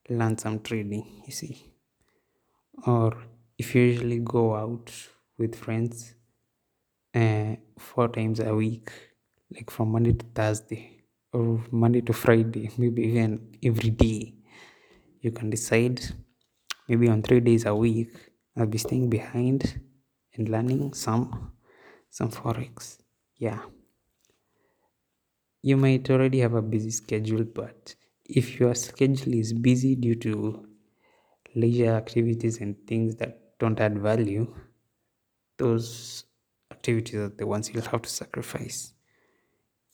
learn 0.10 0.38
some 0.38 0.60
trading 0.60 1.24
you 1.26 1.32
see? 1.32 1.71
Or 2.86 3.17
if 3.58 3.74
you 3.74 3.84
usually 3.84 4.19
go 4.19 4.56
out 4.56 4.91
with 5.38 5.56
friends 5.56 6.15
uh, 7.15 7.56
four 7.80 8.08
times 8.10 8.39
a 8.39 8.54
week 8.56 8.91
like 9.54 9.69
from 9.69 9.89
Monday 9.91 10.13
to 10.13 10.25
Thursday 10.36 11.04
or 11.34 11.63
Monday 11.71 12.01
to 12.01 12.13
Friday 12.13 12.69
maybe 12.78 13.04
even 13.04 13.58
every 13.63 13.89
day. 13.91 14.34
You 15.21 15.32
can 15.32 15.49
decide 15.49 16.01
maybe 16.88 17.08
on 17.10 17.21
three 17.23 17.39
days 17.41 17.65
a 17.65 17.75
week 17.75 18.12
I'll 18.58 18.67
be 18.67 18.78
staying 18.78 19.10
behind 19.10 19.82
and 20.36 20.49
learning 20.49 20.93
some 20.93 21.51
some 22.10 22.32
forex. 22.32 22.99
Yeah. 23.38 23.62
You 25.62 25.75
might 25.75 26.10
already 26.10 26.39
have 26.39 26.54
a 26.54 26.62
busy 26.62 26.91
schedule 26.91 27.43
but 27.43 27.93
if 28.23 28.58
your 28.58 28.73
schedule 28.73 29.34
is 29.34 29.51
busy 29.51 29.93
due 29.97 30.15
to 30.15 30.65
leisure 31.56 31.93
activities 31.93 32.62
and 32.62 32.75
things 32.88 33.15
that 33.17 33.58
don't 33.60 33.80
add 33.80 33.99
value 33.99 34.54
those 35.58 36.25
activities 36.71 37.15
are 37.15 37.30
the 37.30 37.47
ones 37.47 37.69
you'll 37.73 37.84
have 37.84 38.01
to 38.04 38.10
sacrifice. 38.10 38.93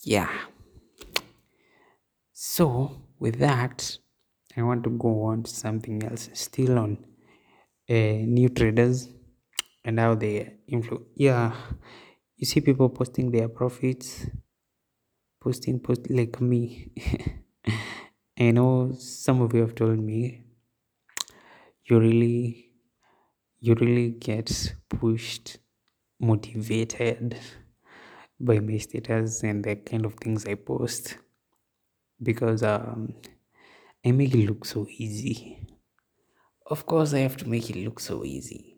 Yeah. 0.03 0.31
So 2.33 3.07
with 3.19 3.39
that 3.39 3.97
i 4.57 4.61
want 4.61 4.83
to 4.83 4.89
go 4.89 5.23
on 5.23 5.43
to 5.43 5.51
something 5.51 6.03
else. 6.03 6.29
Still 6.33 6.77
on 6.79 6.91
uh, 7.89 7.93
new 8.37 8.49
traders 8.49 9.09
and 9.85 9.99
how 9.99 10.15
they 10.15 10.57
influence 10.67 11.07
yeah. 11.15 11.55
You 12.37 12.45
see 12.45 12.61
people 12.61 12.89
posting 12.89 13.31
their 13.31 13.49
profits 13.49 14.25
posting 15.41 15.79
post 15.79 16.09
like 16.09 16.39
me. 16.39 16.91
I 18.39 18.51
know 18.51 18.93
some 18.93 19.41
of 19.41 19.53
you 19.53 19.61
have 19.61 19.75
told 19.75 19.99
me 19.99 20.43
you 21.89 21.99
really 21.99 22.71
you 23.59 23.75
really 23.75 24.11
get 24.11 24.75
pushed 24.89 25.57
motivated 26.21 27.37
by 28.39 28.59
my 28.59 28.77
status 28.77 29.43
and 29.43 29.63
the 29.63 29.75
kind 29.75 30.05
of 30.05 30.13
things 30.15 30.45
i 30.45 30.55
post 30.55 31.17
because 32.21 32.63
um, 32.63 33.13
i 34.05 34.11
make 34.11 34.33
it 34.33 34.47
look 34.47 34.65
so 34.65 34.87
easy. 34.97 35.59
Of 36.65 36.85
course 36.85 37.13
i 37.13 37.19
have 37.19 37.37
to 37.37 37.49
make 37.49 37.69
it 37.69 37.83
look 37.83 37.99
so 37.99 38.23
easy. 38.23 38.77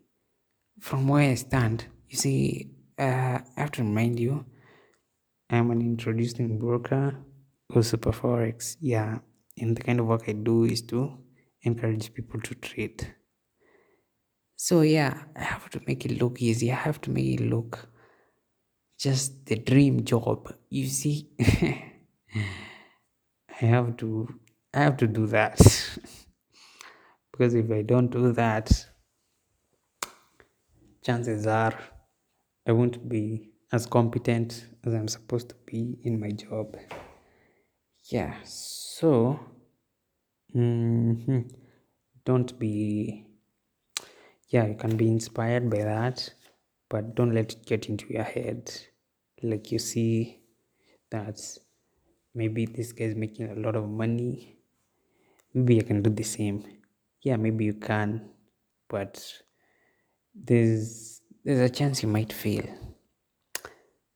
From 0.80 1.08
where 1.08 1.30
i 1.30 1.34
stand 1.34 1.86
you 2.08 2.16
see 2.16 2.70
uh, 2.98 3.38
i 3.56 3.60
have 3.60 3.72
to 3.72 3.82
remind 3.82 4.18
you 4.18 4.44
i'm 5.50 5.70
an 5.70 5.80
introducing 5.80 6.58
broker 6.58 7.16
or 7.74 7.82
SuperForex. 7.82 8.76
Yeah 8.80 9.18
and 9.58 9.76
the 9.76 9.82
kind 9.82 10.00
of 10.00 10.06
work 10.06 10.24
i 10.28 10.32
do 10.32 10.64
is 10.64 10.82
to 10.82 11.16
encourage 11.62 12.12
people 12.12 12.40
to 12.40 12.54
trade 12.56 13.14
so 14.56 14.80
yeah 14.82 15.24
i 15.36 15.42
have 15.42 15.68
to 15.70 15.80
make 15.86 16.04
it 16.04 16.20
look 16.20 16.40
easy. 16.42 16.72
I 16.72 16.76
have 16.76 17.00
to 17.02 17.10
make 17.10 17.40
it 17.40 17.44
look 17.44 17.88
just 18.98 19.46
the 19.46 19.56
dream 19.56 20.04
job 20.04 20.52
you 20.70 20.86
see. 20.86 21.28
I 21.38 21.92
have 23.64 23.96
to 23.98 24.28
i 24.74 24.80
have 24.82 24.96
to 24.98 25.06
do 25.06 25.26
that. 25.28 25.58
Because 27.32 27.54
if 27.54 27.70
i 27.70 27.82
don't 27.82 28.10
do 28.10 28.32
that 28.32 28.86
chances 31.06 31.46
are 31.46 31.74
i 32.66 32.72
won't 32.72 33.08
be 33.08 33.52
as 33.72 33.86
competent 33.86 34.66
as 34.84 34.94
i'm 34.94 35.08
supposed 35.08 35.48
to 35.50 35.54
be 35.66 35.98
in 36.04 36.18
my 36.20 36.30
job. 36.30 36.76
Yeah 38.10 38.34
so 38.44 39.38
mhm, 40.54 41.48
don't 42.24 42.58
be 42.58 43.23
yeah 44.54 44.66
you 44.66 44.76
can 44.76 44.96
be 44.96 45.08
inspired 45.08 45.68
by 45.68 45.82
that 45.82 46.32
but 46.88 47.16
don't 47.16 47.34
let 47.34 47.52
it 47.52 47.66
get 47.66 47.88
into 47.88 48.06
your 48.12 48.22
head. 48.22 48.70
Like 49.42 49.72
you 49.72 49.80
see 49.80 50.38
that 51.10 51.40
maybe 52.34 52.66
this 52.66 52.92
guy 52.92 53.06
is 53.06 53.16
making 53.16 53.50
a 53.50 53.60
lot 53.60 53.74
of 53.74 53.88
money. 53.88 54.58
Maybe 55.52 55.80
i 55.80 55.82
can 55.82 56.02
do 56.02 56.10
the 56.10 56.22
same. 56.22 56.64
Yeah 57.22 57.36
maybe 57.36 57.64
you 57.64 57.74
can 57.74 58.30
but 58.88 59.14
there's 60.34 61.20
there's 61.44 61.68
a 61.68 61.74
chance 61.74 62.04
you 62.04 62.08
might 62.08 62.32
fail. 62.32 62.66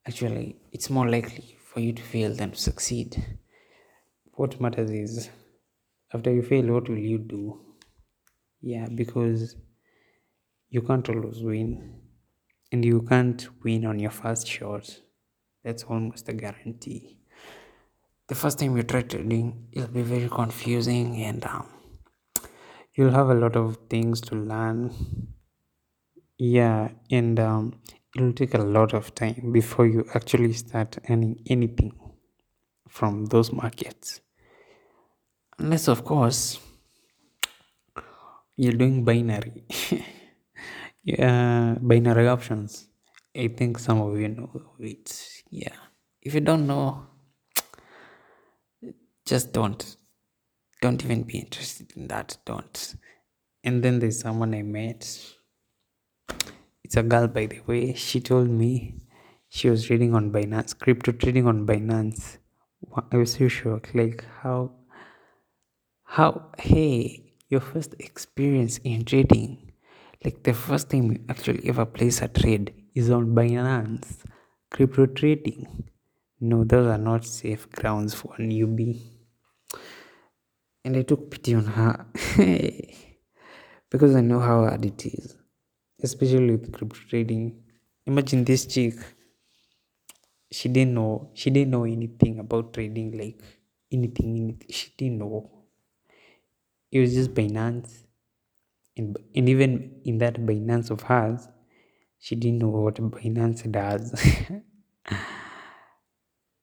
Actually 0.07 0.57
it's 0.71 0.89
more 0.89 1.09
likely 1.09 1.57
for 1.65 1.81
you 1.81 1.93
to 1.93 2.03
fail 2.03 2.33
than 2.33 2.53
to 2.53 2.57
succeed. 2.57 3.11
What 4.35 4.61
matters 4.61 4.93
is 4.93 5.31
after 6.15 6.33
you 6.33 6.43
fail 6.43 6.67
what 6.75 6.89
will 6.89 7.07
you 7.13 7.19
do? 7.19 7.61
Yeah 8.61 8.87
because 8.95 9.57
you 10.71 10.83
can't 10.83 11.09
always 11.09 11.43
win 11.43 12.01
and 12.73 12.85
you 12.85 13.03
can't 13.03 13.49
win 13.65 13.85
on 13.87 13.99
your 13.99 14.11
first 14.11 14.47
shot. 14.47 15.01
That's 15.65 15.85
almost 15.85 16.29
a 16.29 16.33
guarantee. 16.33 17.19
The 18.29 18.35
first 18.35 18.59
time 18.59 18.77
you 18.77 18.83
try 18.85 19.03
trading 19.03 19.69
it'll 19.73 19.89
be 19.89 20.03
very 20.03 20.29
confusing 20.29 21.17
and 21.23 21.45
um, 21.45 21.67
you'll 22.95 23.13
have 23.13 23.31
a 23.31 23.35
lot 23.35 23.57
of 23.57 23.79
things 23.91 24.21
to 24.23 24.35
learn. 24.37 24.95
Yeah 26.39 26.91
and 27.11 27.39
um, 27.41 27.81
it'll 28.15 28.33
take 28.33 28.55
a 28.55 28.59
lot 28.59 28.95
of 28.95 29.15
time 29.15 29.51
before 29.53 29.87
you 29.87 30.05
actually 30.15 30.53
start 30.53 30.99
earning 31.11 31.43
anything 31.49 31.93
from 32.89 33.27
those 33.27 33.53
markets. 33.53 34.21
Unless 35.59 35.89
of 35.89 36.05
course 36.05 36.59
you're 38.57 38.73
doing 38.73 39.05
binary 39.05 39.65
yeah 41.09 41.77
binary 41.81 42.29
options. 42.29 42.89
I 43.35 43.49
think 43.49 43.79
some 43.79 44.01
of 44.01 44.19
you 44.19 44.29
know 44.29 44.51
it 44.79 45.43
yeah. 45.51 45.77
If 46.21 46.35
you 46.35 46.41
don't 46.41 46.67
know 46.67 47.07
just 49.25 49.53
don't 49.53 49.97
don't 50.83 51.03
even 51.05 51.23
be 51.23 51.39
interested 51.39 51.93
in 51.97 52.09
that 52.09 52.37
don't. 52.45 52.95
And 53.65 53.83
then 53.83 53.99
there's 53.99 54.21
someone 54.21 54.55
i 54.55 54.63
met. 54.63 55.03
It's 56.85 56.97
a 56.97 57.03
girl 57.03 57.27
by 57.29 57.47
the 57.47 57.61
way. 57.67 57.95
She 57.95 58.21
told 58.21 58.49
me 58.51 59.01
she 59.49 59.71
was 59.71 59.89
reading 59.89 60.15
on 60.15 60.31
binance 60.31 60.79
crypto 60.79 61.13
trading 61.13 61.47
on 61.47 61.67
binance. 61.67 62.37
I 63.13 63.17
was 63.17 63.33
so 63.33 63.49
shocked 63.49 63.95
like 63.95 64.25
how 64.43 64.73
how 66.05 66.51
hey 66.59 67.35
your 67.49 67.61
first 67.61 67.95
experience 67.99 68.79
in 68.85 69.07
trading 69.07 69.68
like 70.25 70.43
the 70.43 70.55
first 70.55 70.91
time 70.91 71.11
you 71.13 71.19
actually 71.29 71.69
ever 71.69 71.85
place 71.87 72.23
a 72.23 72.29
trade 72.29 72.67
is 72.95 73.11
on 73.11 73.35
binance 73.39 74.09
crypto 74.71 75.07
trading 75.07 75.61
no 76.41 76.65
those 76.65 76.87
are 76.95 77.05
not 77.11 77.25
safe 77.25 77.69
grounds 77.71 78.15
for 78.15 78.35
a 78.35 78.43
newbie 78.51 78.97
and 80.85 80.97
i 80.97 81.03
took 81.03 81.31
pity 81.31 81.55
on 81.55 81.65
her 81.65 82.07
because 83.91 84.15
i 84.17 84.21
know 84.21 84.41
how 84.41 84.59
hard 84.65 84.85
it 84.85 85.05
is 85.07 85.37
especially 86.03 86.53
with 86.57 86.73
crypto 86.73 86.99
trading 87.11 87.45
imagine 88.07 88.45
this 88.45 88.67
chick 88.67 88.95
she 90.57 90.69
didn't 90.69 90.95
know 90.95 91.31
she 91.35 91.49
didn't 91.51 91.71
know 91.75 91.85
anything 91.85 92.39
about 92.39 92.73
trading 92.75 93.11
like 93.17 93.41
anything, 93.93 94.37
anything. 94.37 94.69
She 94.71 94.93
didn't 94.97 95.19
know. 95.19 95.51
It 96.93 97.01
was 97.01 97.15
just 97.15 97.33
Binance. 97.33 98.08
And, 98.99 99.17
and 99.35 99.49
even 99.49 100.01
in 100.05 100.19
that 100.19 100.35
Binance 100.35 100.91
of 100.91 101.03
hers, 101.03 101.49
she 102.19 102.35
didn't 102.35 102.59
know 102.59 102.69
what 102.69 102.97
Binance 102.97 103.71
does. 103.71 104.13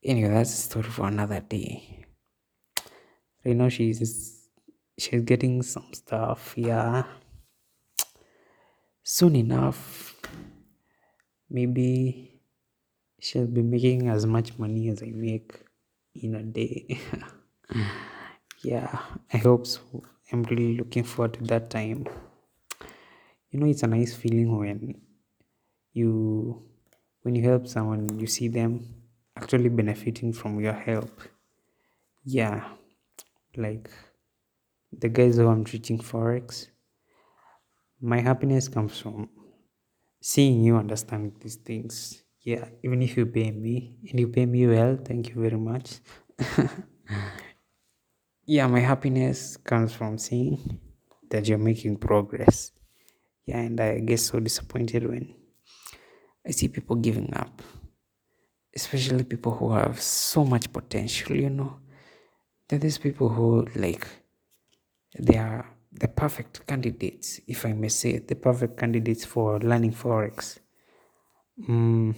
anyway, 0.04 0.30
that's 0.30 0.54
a 0.54 0.62
story 0.62 0.89
for 0.89 1.08
another 1.08 1.39
day. 1.39 2.06
Right 3.45 3.56
now 3.56 3.69
she's 3.69 4.50
she's 4.98 5.21
getting 5.21 5.62
some 5.62 5.93
stuff, 5.93 6.54
yeah. 6.58 7.04
Soon 9.04 9.36
enough, 9.36 10.15
maybe 11.50 12.41
she'll 13.19 13.48
be 13.48 13.62
making 13.62 14.10
as 14.10 14.26
much 14.26 14.58
money 14.58 14.89
as 14.89 15.02
I 15.02 15.12
make 15.13 15.54
in 16.13 16.36
a 16.36 16.43
day. 16.43 17.00
Hmm. 17.67 17.82
yeah, 18.62 19.02
I 19.34 19.38
hope 19.38 19.65
so. 19.65 19.82
I'm 20.32 20.43
really 20.43 20.78
looking 20.78 21.04
forward 21.04 21.34
to 21.34 21.43
that 21.45 21.71
time. 21.71 22.06
You 23.56 23.62
know, 23.62 23.68
it's 23.68 23.84
a 23.84 23.88
nice 23.88 24.13
feeling 24.13 24.58
when 24.58 25.00
you 25.94 26.62
when 27.22 27.36
you 27.36 27.44
help 27.44 27.68
someone, 27.68 28.20
you 28.20 28.28
see 28.28 28.50
them 28.50 28.84
actually 29.38 29.70
benefiting 29.70 30.34
from 30.34 30.60
your 30.60 30.74
help. 30.74 31.22
Yeah, 32.26 32.68
like 33.56 33.89
the 34.91 35.10
guys 35.10 35.38
who 35.38 35.48
I'm 35.48 35.63
teaching 35.63 36.00
forex. 36.00 36.70
My 38.02 38.20
happiness 38.20 38.68
comes 38.68 39.00
from 39.00 39.30
seeing 40.22 40.63
you 40.63 40.76
understand 40.78 41.34
these 41.41 41.56
things 41.58 42.24
yeah 42.44 42.70
even 42.84 43.02
if 43.02 43.18
you 43.18 43.26
pay 43.26 43.52
me 43.52 43.98
and 44.10 44.20
you 44.20 44.28
pay 44.28 44.46
me 44.46 44.68
well 44.68 44.98
thank 44.98 45.30
you 45.30 45.36
very 45.36 45.58
much 45.58 46.00
yeah 48.46 48.68
my 48.68 48.80
happiness 48.80 49.58
comes 49.58 49.94
from 49.94 50.18
seeing 50.18 50.80
that 51.30 51.48
you're 51.48 51.58
making 51.58 51.98
progress 51.98 52.72
yeah 53.45 53.60
and 53.60 53.79
i 53.79 53.99
get 53.99 54.19
so 54.19 54.39
disappointed 54.39 55.08
when 55.08 55.34
i 56.47 56.51
see 56.51 56.67
people 56.67 56.95
giving 56.95 57.34
up 57.34 57.62
especially 58.75 59.23
people 59.23 59.53
who 59.55 59.71
have 59.73 59.99
so 60.01 60.43
much 60.45 60.71
potential 60.71 61.36
you 61.36 61.49
know. 61.49 61.79
There 62.69 62.79
these 62.79 62.97
people 62.97 63.29
who 63.29 63.67
like 63.75 64.08
they 65.19 65.38
are 65.38 65.65
the 65.91 66.08
perfect 66.08 66.65
candidates 66.67 67.39
if 67.47 67.65
i 67.65 67.73
may 67.73 67.89
say 67.89 68.19
the 68.19 68.36
perfect 68.36 68.77
candidates 68.77 69.25
for 69.25 69.60
learning 69.60 69.93
forex. 69.93 70.60
Hmm 71.65 72.12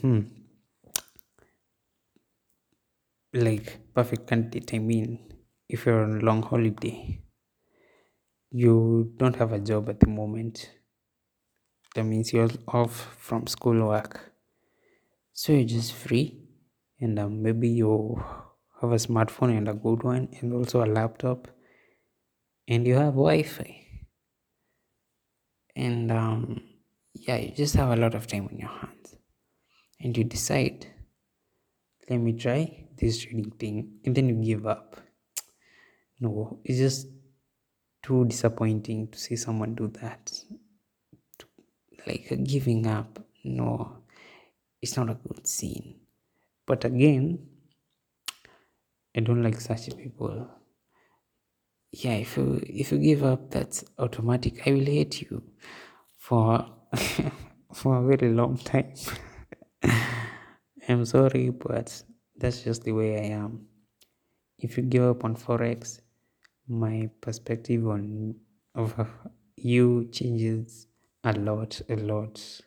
Like 3.34 3.94
perfect 3.94 4.28
candidate, 4.28 4.74
I 4.74 4.80
mean, 4.80 5.32
if 5.70 5.86
you're 5.86 6.04
on 6.04 6.18
a 6.20 6.26
long 6.26 6.44
holiday, 6.44 7.22
you 8.52 9.14
don't 9.18 9.36
have 9.38 9.54
a 9.54 9.60
job 9.60 9.88
at 9.90 10.00
the 10.02 10.08
moment. 10.10 10.70
That 11.98 12.04
means 12.04 12.32
you're 12.32 12.50
off 12.68 13.18
from 13.18 13.48
school 13.48 13.88
work. 13.88 14.32
So 15.34 15.52
you're 15.52 15.66
just 15.66 15.94
free, 15.94 16.38
and 17.00 17.18
um, 17.18 17.42
maybe 17.42 17.70
you 17.70 18.24
have 18.80 18.92
a 18.92 18.98
smartphone 18.98 19.58
and 19.58 19.68
a 19.68 19.74
good 19.74 20.04
one, 20.04 20.30
and 20.40 20.54
also 20.54 20.84
a 20.84 20.86
laptop, 20.86 21.48
and 22.68 22.86
you 22.86 22.94
have 22.94 23.16
Wi 23.16 23.42
Fi. 23.42 23.82
And 25.76 26.12
um, 26.12 26.62
yeah, 27.14 27.38
you 27.38 27.50
just 27.50 27.76
have 27.76 27.90
a 27.90 27.96
lot 27.96 28.14
of 28.14 28.28
time 28.28 28.48
on 28.52 28.60
your 28.60 28.70
hands 28.70 29.16
and 30.00 30.16
you 30.16 30.24
decide, 30.24 30.86
let 32.10 32.20
me 32.20 32.34
try 32.34 32.86
this 32.96 33.24
trading 33.24 33.52
thing, 33.52 34.00
and 34.06 34.16
then 34.16 34.30
you 34.30 34.36
give 34.36 34.68
up. 34.68 34.98
No, 36.20 36.60
it's 36.64 36.78
just 36.78 37.08
too 38.04 38.26
disappointing 38.26 39.08
to 39.10 39.18
see 39.18 39.36
someone 39.36 39.74
do 39.74 39.88
that. 40.02 40.32
Like 42.08 42.32
giving 42.44 42.88
up. 42.88 43.20
No, 43.44 43.98
it's 44.82 44.96
not 44.96 45.10
a 45.10 45.16
good 45.16 45.46
scene. 45.46 45.96
But 46.66 46.86
again, 46.86 47.40
I 49.16 49.20
don't 49.20 49.44
like 49.44 49.60
such 49.60 49.96
people. 49.98 50.48
Yeah, 51.92 52.14
if 52.14 52.38
you 52.38 52.62
if 52.64 52.92
you 52.92 53.00
give 53.00 53.24
up, 53.24 53.52
that's 53.52 53.84
automatic. 54.00 54.68
I 54.68 54.72
will 54.72 54.86
hate 54.86 55.22
you 55.22 55.44
for 56.18 56.66
for 57.74 57.98
a 57.98 58.08
very 58.08 58.34
long 58.34 58.58
time. 58.58 58.94
I'm 60.90 61.06
sorry, 61.06 61.50
but 61.50 62.04
that's 62.38 62.62
just 62.64 62.84
the 62.84 62.94
way 62.94 63.18
I 63.18 63.34
am. 63.36 63.68
If 64.60 64.78
you 64.78 64.84
give 64.84 65.04
up 65.04 65.26
on 65.26 65.36
forex, 65.36 66.00
my 66.68 67.10
perspective 67.22 67.88
on 67.88 68.36
of 68.76 68.94
you 69.56 70.10
changes 70.12 70.87
a 71.36 71.40
lot, 71.40 71.82
a 71.90 71.96
lot, 71.96 72.62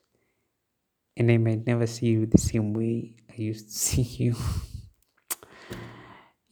and 1.16 1.30
I 1.30 1.36
might 1.38 1.66
never 1.66 1.86
see 1.86 2.06
you 2.06 2.26
the 2.26 2.38
same 2.38 2.72
way 2.74 3.16
I 3.30 3.34
used 3.36 3.68
to 3.68 3.74
see 3.78 4.02
you. 4.02 4.36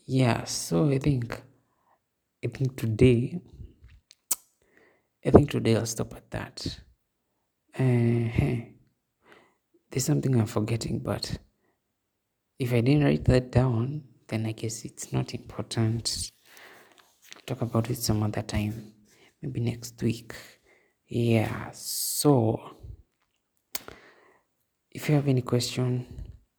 yeah, 0.07 0.45
so 0.45 0.89
I 0.89 0.99
think 0.99 1.43
I 2.45 2.49
think 2.49 2.77
today 2.77 3.41
I 5.25 5.31
think 5.31 5.51
today 5.51 5.77
I'll 5.77 5.87
stop 5.87 6.15
at 6.15 6.31
that. 6.31 6.81
Uh, 7.79 8.65
there's 9.91 10.05
something 10.05 10.39
I'm 10.39 10.47
forgetting, 10.47 11.01
but 11.01 11.39
if 12.59 12.73
I 12.73 12.81
didn't 12.81 13.05
write 13.05 13.25
that 13.27 13.51
down, 13.53 14.05
then 14.29 14.47
I 14.47 14.53
guess 14.53 14.85
it's 14.85 15.13
not 15.13 15.35
important. 15.35 16.31
Talk 17.47 17.63
about 17.63 17.91
it 17.91 17.97
some 17.97 18.23
other 18.23 18.43
time, 18.43 18.95
maybe 19.43 19.61
next 19.61 20.01
week. 20.03 20.35
Yeah, 21.11 21.71
so 21.73 22.77
if 24.91 25.09
you 25.09 25.15
have 25.15 25.27
any 25.27 25.41
question, 25.41 26.07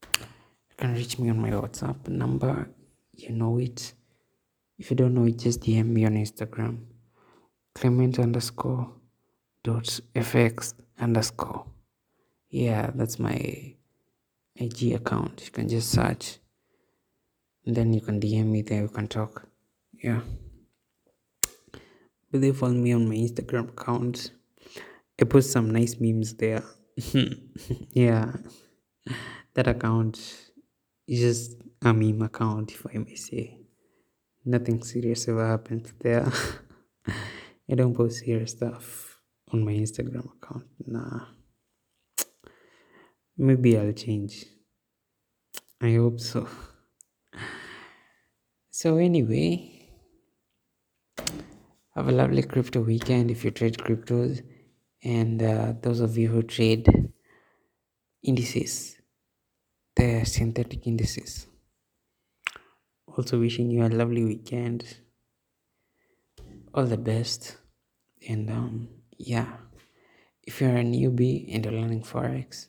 you 0.02 0.76
can 0.76 0.96
reach 0.96 1.20
me 1.20 1.30
on 1.30 1.40
my 1.40 1.52
WhatsApp 1.52 2.08
number. 2.08 2.68
You 3.14 3.30
know 3.30 3.60
it. 3.60 3.94
If 4.80 4.90
you 4.90 4.96
don't 4.96 5.14
know 5.14 5.26
it, 5.26 5.38
just 5.38 5.62
DM 5.62 5.86
me 5.90 6.04
on 6.04 6.16
Instagram. 6.16 6.80
Clement 7.76 8.18
underscore 8.18 8.92
dot 9.64 10.00
fx 10.16 10.74
underscore. 11.00 11.66
Yeah 12.50 12.90
that's 12.96 13.20
my 13.20 13.76
ig 14.56 14.94
account. 14.94 15.44
You 15.46 15.52
can 15.52 15.70
just 15.70 15.92
search. 15.92 16.40
And 17.68 17.76
then 17.76 17.94
you 17.94 18.02
can 18.02 18.20
dm 18.20 18.48
me 18.48 18.64
there. 18.64 18.82
You 18.82 18.90
can 18.90 19.08
talk. 19.08 19.48
Yeah. 20.02 20.22
But 22.32 22.42
they 22.42 22.52
follow 22.52 22.74
me 22.74 22.94
on 22.94 23.08
my 23.08 23.16
instagram 23.16 23.70
account 23.70 24.32
i 25.22 25.26
post 25.26 25.52
some 25.52 25.70
nice 25.72 26.00
memes 26.00 26.34
there. 26.36 26.64
Yeah. 27.92 28.34
That 29.54 29.68
account 29.68 30.18
is 31.08 31.20
just 31.20 31.62
a 31.82 31.94
meme 31.94 32.22
account 32.22 32.72
if 32.72 32.86
i 32.94 32.98
may 32.98 33.16
say. 33.16 33.58
Nothing 34.46 34.82
serious 34.84 35.28
ever 35.28 35.46
happens 35.46 35.94
there. 36.00 36.32
I 37.72 37.76
don't 37.76 37.96
post 37.96 38.20
serious 38.20 38.52
stuff 38.52 39.20
on 39.52 39.66
my 39.66 39.74
instagram 39.74 40.28
account. 40.36 40.66
Nah. 40.86 41.26
Maybe 43.38 43.78
I'll 43.78 43.94
change. 43.94 44.46
I 45.82 45.96
hope 45.96 46.20
so. 46.20 46.48
So, 48.72 48.96
anyway, 48.96 49.90
have 51.96 52.08
a 52.08 52.14
lovely 52.14 52.44
crypto 52.44 52.80
weekend 52.80 53.30
if 53.30 53.44
you 53.44 53.52
trade 53.52 53.78
cryptos, 53.78 54.42
and 55.04 55.42
uh, 55.42 55.74
those 55.82 56.00
of 56.00 56.18
you 56.18 56.30
who 56.30 56.44
trade 56.44 56.88
indices, 58.24 58.98
the 59.96 60.24
synthetic 60.26 60.86
indices. 60.88 61.48
Also, 63.08 63.40
wishing 63.40 63.70
you 63.70 63.84
a 63.84 63.88
lovely 63.90 64.24
weekend. 64.24 64.86
All 66.74 66.86
the 66.86 66.98
best, 66.98 67.58
and 68.28 68.50
um, 68.50 68.90
yeah, 69.18 69.58
if 70.44 70.62
you're 70.62 70.78
a 70.78 70.84
newbie 70.84 71.54
and 71.54 71.66
you're 71.66 71.74
learning 71.74 72.04
forex 72.04 72.68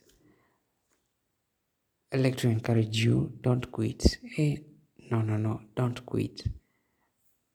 I'd 2.12 2.20
like 2.24 2.36
to 2.38 2.48
encourage 2.48 3.04
you 3.04 3.32
don't 3.40 3.70
quit. 3.70 4.18
Hey, 4.24 4.64
no, 5.12 5.20
no, 5.20 5.36
no, 5.36 5.60
don't 5.76 6.04
quit. 6.04 6.42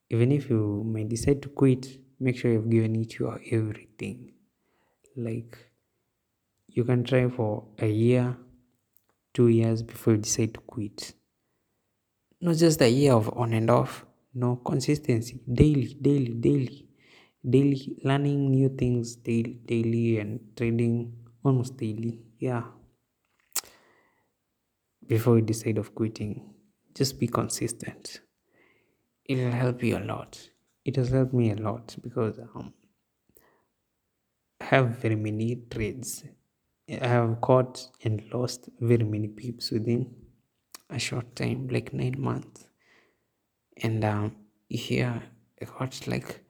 Even 0.09 0.31
if 0.31 0.49
you 0.49 0.81
may 0.85 1.03
decide 1.03 1.41
to 1.41 1.49
quit, 1.49 1.99
make 2.21 2.37
sure 2.37 2.53
you've 2.53 2.69
given 2.69 2.95
it 2.95 3.19
your 3.19 3.41
everything. 3.51 4.34
Like, 5.15 5.57
you 6.67 6.83
can 6.83 7.03
try 7.03 7.29
for 7.29 7.67
a 7.79 7.87
year, 7.87 8.37
two 9.33 9.47
years 9.47 9.81
before 9.83 10.13
you 10.13 10.19
decide 10.19 10.53
to 10.55 10.59
quit. 10.61 11.13
Not 12.41 12.57
just 12.57 12.81
a 12.81 12.89
year 12.89 13.13
of 13.13 13.29
on 13.37 13.53
and 13.53 13.69
off, 13.69 14.05
no, 14.33 14.57
consistency, 14.57 15.39
daily, 15.51 15.97
daily, 16.01 16.33
daily, 16.33 16.89
daily, 17.49 17.97
learning 18.03 18.51
new 18.51 18.69
things 18.69 19.15
daily, 19.15 19.59
daily, 19.65 20.19
and 20.19 20.39
trading 20.57 21.13
almost 21.43 21.77
daily. 21.77 22.19
Yeah 22.39 22.63
before 25.07 25.37
you 25.37 25.41
decide 25.43 25.77
of 25.77 25.93
quitting 25.93 26.53
just 26.95 27.19
be 27.19 27.27
consistent 27.27 28.21
it'll 29.25 29.51
help 29.51 29.83
you 29.83 29.97
a 29.97 29.99
lot. 29.99 30.49
It 30.83 30.95
has 30.97 31.09
helped 31.09 31.33
me 31.33 31.51
a 31.51 31.55
lot 31.55 31.95
because 32.01 32.39
um, 32.39 32.73
have 34.61 34.97
very 35.01 35.15
many 35.15 35.63
trades. 35.69 36.23
I 36.89 37.07
have 37.07 37.41
caught 37.41 37.87
and 38.03 38.21
lost 38.33 38.69
very 38.79 39.03
many 39.03 39.27
pips 39.27 39.71
within 39.71 40.13
a 40.89 40.99
short 40.99 41.35
time, 41.35 41.67
like 41.69 41.93
nine 41.93 42.15
months. 42.17 42.67
And 43.81 44.03
um, 44.05 44.35
here 44.69 45.21
I 45.61 45.65
got 45.65 46.07
like 46.07 46.43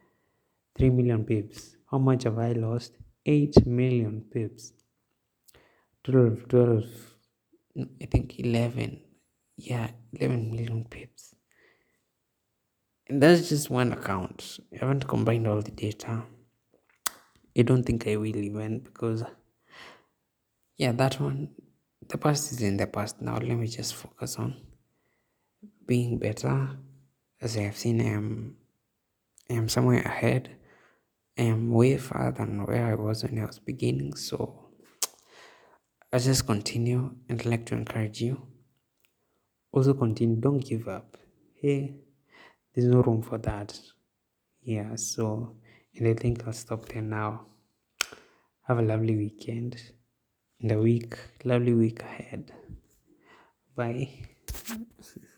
3 0.77 0.89
million 0.89 1.23
pips. 1.23 1.77
How 1.89 1.97
much 1.97 2.23
have 2.23 2.37
I 2.37 2.51
lost? 2.51 2.97
8 3.25 3.65
million 3.65 4.25
pips. 4.31 4.73
12, 6.03 6.47
12, 6.49 6.83
I 8.01 8.05
think 8.05 8.39
11. 8.39 9.01
Yeah, 9.57 9.89
11 10.13 10.51
million 10.51 10.85
pips. 10.89 11.33
And 13.07 13.21
that's 13.21 13.49
just 13.49 13.69
one 13.69 13.93
account. 13.93 14.59
I 14.73 14.77
haven't 14.79 15.07
combined 15.07 15.47
all 15.47 15.61
the 15.61 15.71
data. 15.71 16.23
I 17.57 17.61
don't 17.61 17.83
think 17.83 18.07
I 18.07 18.17
will 18.17 18.35
even 18.35 18.79
because, 18.79 19.23
yeah, 20.77 20.91
that 20.91 21.19
one, 21.19 21.55
the 22.07 22.17
past 22.17 22.51
is 22.51 22.61
in 22.61 22.77
the 22.77 22.87
past 22.87 23.21
now. 23.21 23.37
Let 23.37 23.57
me 23.57 23.67
just 23.67 23.95
focus 23.95 24.35
on 24.37 24.55
being 25.85 26.17
better. 26.17 26.77
As 27.41 27.57
I 27.57 27.61
have 27.61 27.77
seen, 27.77 28.01
I 28.01 28.05
am, 28.09 28.57
I 29.49 29.53
am 29.53 29.69
somewhere 29.69 30.01
ahead. 30.01 30.57
I 31.37 31.43
am 31.43 31.71
way 31.71 31.97
further 31.97 32.31
than 32.31 32.65
where 32.65 32.85
I 32.85 32.95
was 32.95 33.23
when 33.23 33.39
I 33.39 33.45
was 33.45 33.59
beginning. 33.59 34.15
So 34.15 34.69
I 36.11 36.19
just 36.19 36.45
continue 36.45 37.15
and 37.29 37.45
like 37.45 37.65
to 37.67 37.75
encourage 37.75 38.21
you. 38.21 38.41
Also 39.71 39.93
continue, 39.93 40.37
don't 40.37 40.59
give 40.59 40.87
up. 40.87 41.17
Hey, 41.55 41.95
there's 42.73 42.87
no 42.87 43.01
room 43.01 43.21
for 43.21 43.37
that. 43.39 43.77
Yeah, 44.61 44.95
so 44.95 45.57
and 45.97 46.07
I 46.07 46.13
think 46.13 46.45
I'll 46.45 46.53
stop 46.53 46.87
there 46.89 47.01
now. 47.01 47.45
Have 48.67 48.79
a 48.79 48.81
lovely 48.81 49.15
weekend 49.15 49.81
and 50.61 50.71
a 50.71 50.79
week, 50.79 51.17
lovely 51.43 51.73
week 51.73 52.01
ahead. 52.01 52.51
Bye. 53.75 54.09